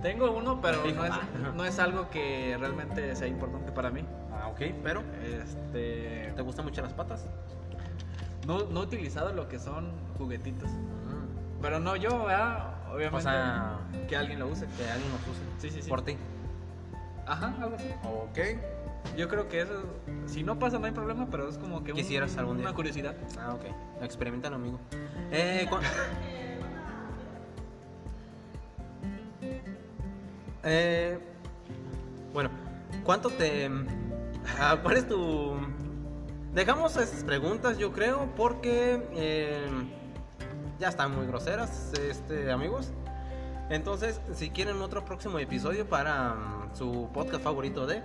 tengo 0.00 0.30
uno, 0.30 0.58
pero 0.62 0.78
Fijo. 0.80 0.96
no 0.96 1.04
es, 1.04 1.12
no 1.54 1.64
es 1.66 1.78
algo 1.78 2.08
que 2.08 2.56
realmente 2.58 3.14
sea 3.14 3.28
importante 3.28 3.72
para 3.72 3.90
mí. 3.90 4.06
Ah, 4.52 4.52
ok, 4.52 4.60
pero 4.82 5.02
Este, 5.22 6.32
¿te 6.36 6.42
gustan 6.42 6.64
mucho 6.66 6.82
las 6.82 6.92
patas? 6.92 7.26
no, 8.46 8.64
no 8.64 8.80
he 8.80 8.82
utilizado 8.84 9.32
lo 9.32 9.48
que 9.48 9.58
son 9.58 9.92
juguetitos. 10.18 10.68
Mm, 10.70 11.60
Pero 11.62 11.78
no 11.80 11.96
yo, 11.96 12.24
¿verdad? 12.24 12.74
Obviamente. 12.92 13.16
O 13.16 13.20
sea, 13.20 13.78
que 14.08 14.16
alguien 14.16 14.38
lo 14.40 14.48
use. 14.48 14.66
que 14.76 14.90
alguien 14.90 15.10
los 15.12 15.20
use. 15.28 15.40
Sí, 15.58 15.70
sí, 15.70 15.80
sí. 15.82 15.88
Por 15.88 16.02
ti. 16.02 16.16
Ajá, 17.26 17.54
algo 17.60 17.76
así. 17.76 17.88
Ok. 18.04 18.38
Yo 19.16 19.28
creo 19.28 19.48
que 19.48 19.62
eso, 19.62 19.84
si 20.26 20.42
no 20.42 20.58
pasa, 20.58 20.78
no 20.78 20.86
hay 20.86 20.92
problema, 20.92 21.26
pero 21.30 21.48
es 21.48 21.56
como 21.58 21.82
que 21.84 21.92
un- 21.92 21.96
Quisieras 21.98 22.36
algún 22.36 22.56
día. 22.58 22.66
una 22.66 22.74
curiosidad. 22.74 23.14
Ah, 23.38 23.54
ok. 23.54 23.64
Experimentalo, 24.02 24.56
amigo. 24.56 24.78
Eh, 25.30 25.68
eh, 30.64 31.18
bueno, 32.32 32.50
¿cuánto 33.04 33.30
te... 33.30 33.68
¿Cuál 34.83 34.96
es 34.96 35.09
tu... 35.09 35.57
Dejamos 36.55 36.96
esas 36.96 37.24
preguntas, 37.24 37.78
yo 37.78 37.92
creo, 37.92 38.28
porque 38.37 39.09
eh, 39.14 39.66
ya 40.78 40.88
están 40.88 41.14
muy 41.16 41.26
groseras, 41.26 41.92
este, 41.94 42.52
amigos. 42.52 42.92
Entonces, 43.70 44.20
si 44.35 44.50
quieren 44.50 44.83
otro 44.83 45.02
próximo 45.02 45.38
episodio 45.38 45.88
para 45.88 46.35
mm, 46.35 46.74
su 46.76 47.09
podcast 47.14 47.42
favorito 47.42 47.87
de 47.87 48.02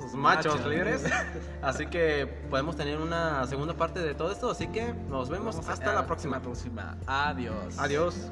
Los 0.00 0.14
machos 0.14 0.64
libres, 0.66 1.02
así 1.62 1.86
que 1.86 2.26
podemos 2.48 2.76
tener 2.76 2.98
una 2.98 3.44
segunda 3.48 3.74
parte 3.74 3.98
de 3.98 4.14
todo 4.14 4.30
esto. 4.30 4.50
Así 4.50 4.68
que 4.68 4.94
nos 5.08 5.28
vemos 5.28 5.56
Vamos 5.56 5.68
a- 5.68 5.72
hasta 5.72 5.92
la 5.92 6.06
próxima. 6.06 6.36
La 6.36 6.42
próxima. 6.42 6.96
Adiós. 7.08 7.76
Adiós. 7.78 8.30